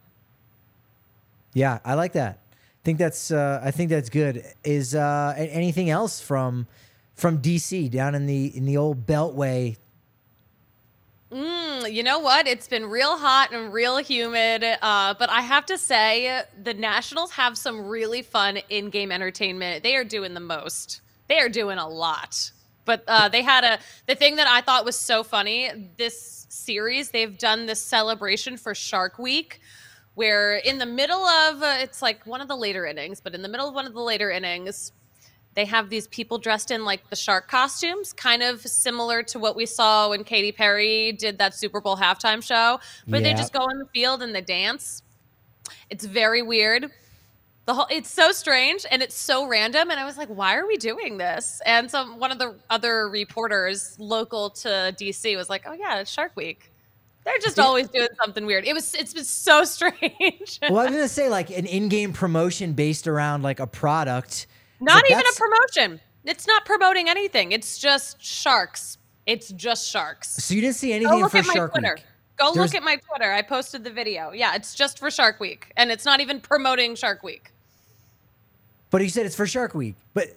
[1.52, 2.38] Yeah, I like that.
[2.50, 4.44] I think that's uh, I think that's good.
[4.64, 6.66] Is uh, anything else from
[7.14, 9.76] from DC down in the in the old Beltway?
[11.30, 12.46] Mm, you know what?
[12.46, 14.64] It's been real hot and real humid.
[14.64, 19.82] Uh, but I have to say, the Nationals have some really fun in game entertainment.
[19.82, 21.01] They are doing the most,
[21.32, 22.52] they are doing a lot.
[22.84, 27.10] But uh, they had a, the thing that I thought was so funny this series,
[27.10, 29.60] they've done this celebration for Shark Week.
[30.14, 33.40] Where in the middle of uh, it's like one of the later innings, but in
[33.40, 34.92] the middle of one of the later innings,
[35.54, 39.56] they have these people dressed in like the shark costumes, kind of similar to what
[39.56, 43.70] we saw when Katy Perry did that Super Bowl halftime show, where they just go
[43.70, 45.02] in the field and they dance.
[45.88, 46.90] It's very weird.
[47.64, 50.66] The whole it's so strange and it's so random and I was like, why are
[50.66, 51.60] we doing this?
[51.64, 56.10] And some one of the other reporters local to DC was like, oh yeah, it's
[56.10, 56.72] Shark Week.
[57.24, 58.64] They're just always doing something weird.
[58.64, 60.58] It was it's been so strange.
[60.62, 64.48] Well, I was gonna say like an in-game promotion based around like a product.
[64.80, 66.00] Not even a promotion.
[66.24, 67.52] It's not promoting anything.
[67.52, 68.98] It's just sharks.
[69.26, 70.30] It's just sharks.
[70.42, 71.94] So you didn't see Go anything look for at my Shark Twitter.
[71.96, 72.04] Week.
[72.38, 73.30] Go There's- look at my Twitter.
[73.30, 74.32] I posted the video.
[74.32, 77.51] Yeah, it's just for Shark Week, and it's not even promoting Shark Week.
[78.92, 79.96] But you said it's for Shark Week.
[80.14, 80.28] But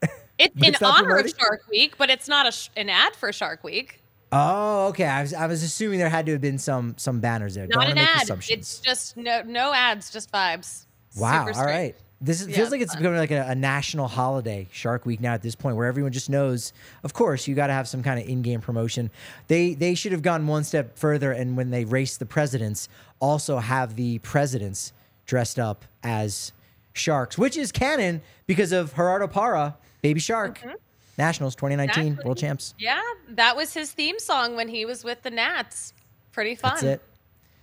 [0.38, 1.28] It's in it's not honor of?
[1.28, 4.00] Shark Week, but it's not a sh- an ad for Shark Week.
[4.32, 5.04] oh, okay.
[5.06, 7.66] I was I was assuming there had to have been some some banners there.
[7.66, 8.30] Don't an ad.
[8.48, 10.86] It's just no no ads, just vibes.
[11.16, 11.48] Wow.
[11.54, 11.94] All right.
[12.20, 13.02] This is, Yeah, feels like it's it's fun.
[13.02, 16.30] becoming like a, a national holiday, Shark Week now at this point, where everyone just
[16.30, 16.72] knows.
[17.02, 19.10] Of course, you got to have some kind of in-game promotion.
[19.48, 22.88] They they should have gone one step further, and when they race the presidents,
[23.20, 24.92] also have the presidents
[25.26, 26.52] dressed up as
[26.92, 30.74] sharks, which is canon because of Gerardo Parra, Baby Shark, mm-hmm.
[31.18, 32.24] Nationals 2019 Exactly.
[32.24, 32.74] World Champs.
[32.78, 35.92] Yeah, that was his theme song when he was with the Nats.
[36.32, 36.72] Pretty fun.
[36.72, 37.02] That's it.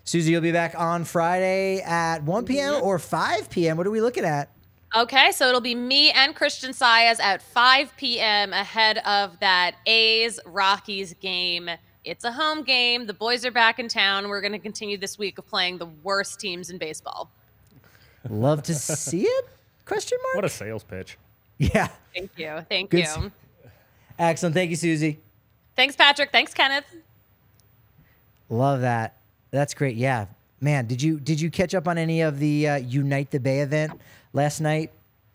[0.04, 2.82] Susie, you'll be back on Friday at 1 p.m.
[2.82, 3.78] or 5 p.m.
[3.78, 4.50] What are we looking at?
[4.96, 8.52] Okay, so it'll be me and Christian Sayas at 5 p.m.
[8.52, 11.70] ahead of that A's Rockies game.
[12.04, 13.06] It's a home game.
[13.06, 14.30] The boys are back in town.
[14.30, 17.30] We're going to continue this week of playing the worst teams in baseball.
[18.28, 19.46] Love to see it?
[19.86, 20.36] Question mark.
[20.36, 21.18] What a sales pitch.
[21.58, 21.88] yeah.
[22.14, 22.66] Thank you.
[22.68, 23.04] Thank Good you.
[23.06, 23.20] s-
[24.18, 24.56] Excellent.
[24.56, 25.20] Thank you, Susie.
[25.76, 26.32] Thanks, Patrick.
[26.32, 26.86] Thanks, Kenneth.
[28.50, 29.16] Love that.
[29.52, 29.96] That's great.
[29.96, 30.26] Yeah,
[30.60, 30.86] man.
[30.86, 33.94] Did you did you catch up on any of the uh, Unite the Bay event
[34.34, 34.92] last night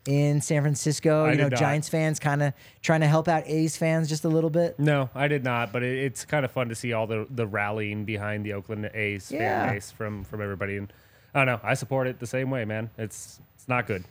[0.06, 1.24] in San Francisco?
[1.24, 1.60] I you know, did not.
[1.60, 4.78] Giants fans kind of trying to help out A's fans just a little bit.
[4.78, 7.46] No, I did not, but it, it's kind of fun to see all the the
[7.46, 9.66] rallying behind the Oakland A's Yeah.
[9.66, 10.76] fan base from from everybody.
[10.76, 10.92] And
[11.34, 12.90] I don't know, I support it the same way, man.
[12.96, 14.04] It's it's not good.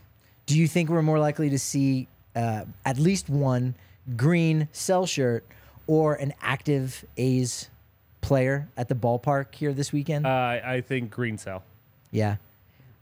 [0.46, 3.76] Do you think we're more likely to see uh, at least one
[4.18, 5.46] green cell shirt
[5.88, 7.70] or an active A's
[8.22, 10.26] player at the ballpark here this weekend?
[10.26, 10.30] Uh,
[10.64, 11.64] I think green cell.
[12.12, 12.38] Yeah.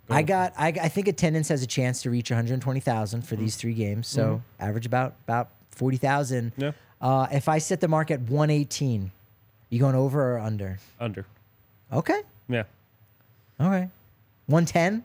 [0.09, 0.53] I got.
[0.57, 4.07] I, I think attendance has a chance to reach 120,000 for these three games.
[4.07, 6.51] So average about about 40,000.
[6.57, 6.72] Yeah.
[6.99, 9.11] Uh, if I set the mark at 118,
[9.69, 10.80] you going over or under?
[10.99, 11.26] Under.
[11.93, 12.22] Okay.
[12.49, 12.63] Yeah.
[13.59, 13.89] Okay.
[14.51, 15.03] 110.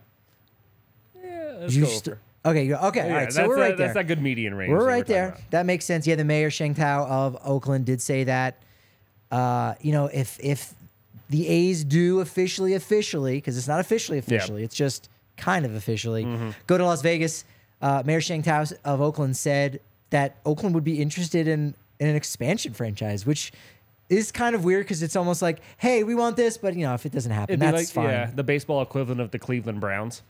[1.22, 1.53] Yeah.
[1.61, 2.18] Let's go st- over.
[2.47, 2.64] okay.
[2.66, 3.01] you- Okay.
[3.01, 3.20] All right.
[3.24, 3.86] that's So we're that- right there.
[3.88, 4.70] That's that good median range.
[4.72, 5.28] We're right talking there.
[5.28, 5.51] about.
[5.51, 6.07] That makes sense.
[6.07, 8.57] Yeah, the mayor Sheng Thao of Oakland did say that.
[9.30, 10.74] Uh, you know, if if
[11.30, 16.24] the A's do officially officially, because it's not officially officially, it's just kind of officially,
[16.24, 16.51] Mm-hmm.
[16.66, 17.44] go to Las Vegas.
[17.82, 19.80] Uh, mayor Sheng Thao of Oakland said
[20.11, 23.53] that Oakland would be interested in in an expansion franchise, which
[24.09, 26.95] is kind of weird because it's almost like, hey, we want this, but you know,
[26.95, 28.13] if it doesn't happen, It'd that's like fine.
[28.13, 30.23] yeah, the baseball equivalent of the Cleveland Browns.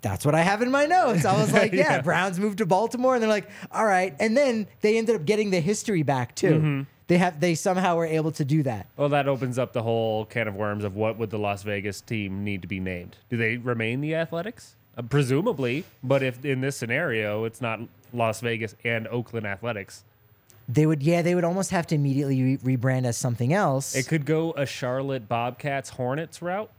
[0.00, 1.24] That's what I have in my notes.
[1.24, 2.00] I was like, yeah, Yeah.
[2.02, 4.14] Browns moved to Baltimore, and they're like, all right.
[4.18, 6.50] And then they ended up getting the history back too.
[6.54, 6.82] Mm-hmm.
[7.06, 8.86] They have they somehow were able to do that.
[8.96, 12.00] Well, that opens up the whole can of worms of what would the Las Vegas
[12.00, 13.16] team need to be named?
[13.28, 14.76] Do they remain the Athletics?
[14.96, 17.80] Uh, presumably, but if in this scenario it's not
[18.12, 20.04] Las Vegas and Oakland Athletics,
[20.72, 23.94] They would, yeah, they would almost have to immediately re- rebrand as something else.
[23.94, 26.70] it could go a Charlotte Bobcats Hornets route,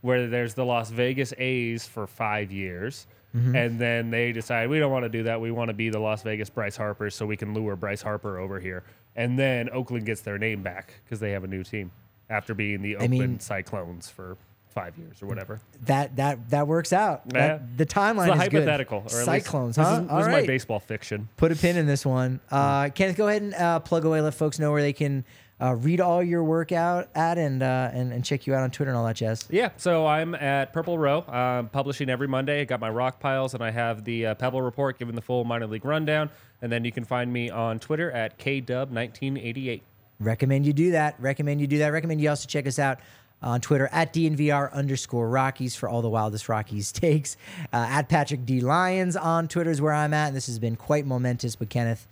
[0.00, 3.56] where there's the Las Vegas A's for five years, mm-hmm.
[3.56, 5.40] and then they decide we don't want to do that.
[5.40, 8.38] We want to be the Las Vegas Bryce Harper, so we can lure Bryce Harper
[8.38, 8.84] over here,
[9.16, 11.90] and then Oakland gets their name back because they have a new team
[12.30, 14.36] after being the Oakland mean- Cyclones for
[14.76, 15.58] five years or whatever.
[15.86, 17.22] that that that works out.
[17.32, 17.48] Yeah.
[17.48, 18.62] That- the timeline It's is good.
[18.68, 18.98] hypothetical.
[18.98, 19.94] Or at least- Cyclones, this huh?
[19.94, 21.28] Is, this All is my baseball fiction.
[21.38, 22.40] Put a pin in this one.
[22.50, 24.20] Uh, Kenneth, go ahead and uh, plug away.
[24.20, 25.24] Let folks know where they can
[25.58, 28.90] uh, read all your workout at and, uh, and and check you out on Twitter
[28.90, 29.46] and all that jazz.
[29.48, 32.60] Yeah, so I'm at Purple Row, I'm publishing every Monday.
[32.60, 35.44] I got my rock piles, and I have the uh, Pebble Report, giving the full
[35.44, 36.28] minor league rundown.
[36.60, 39.80] And then you can find me on Twitter at KDub1988.
[40.20, 41.14] Recommend you do that.
[41.18, 41.88] Recommend you do that.
[41.92, 42.98] Recommend you also check us out
[43.42, 47.36] on Twitter at DNVR underscore Rockies for all the wildest Rockies takes.
[47.72, 50.28] Uh, at Patrick D Lyons on Twitter is where I'm at.
[50.28, 51.56] And this has been quite momentous.
[51.56, 52.06] But Kenneth,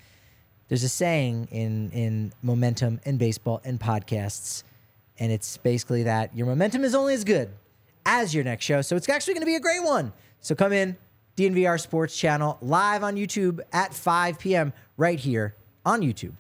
[0.68, 4.62] there's a saying in in momentum in baseball and podcasts,
[5.18, 7.50] and it's basically that your momentum is only as good
[8.06, 8.82] as your next show.
[8.82, 10.12] So it's actually going to be a great one.
[10.40, 10.96] So come in,
[11.36, 14.72] DNVR Sports Channel, live on YouTube at 5 p.m.
[14.96, 15.54] right here
[15.84, 16.34] on YouTube.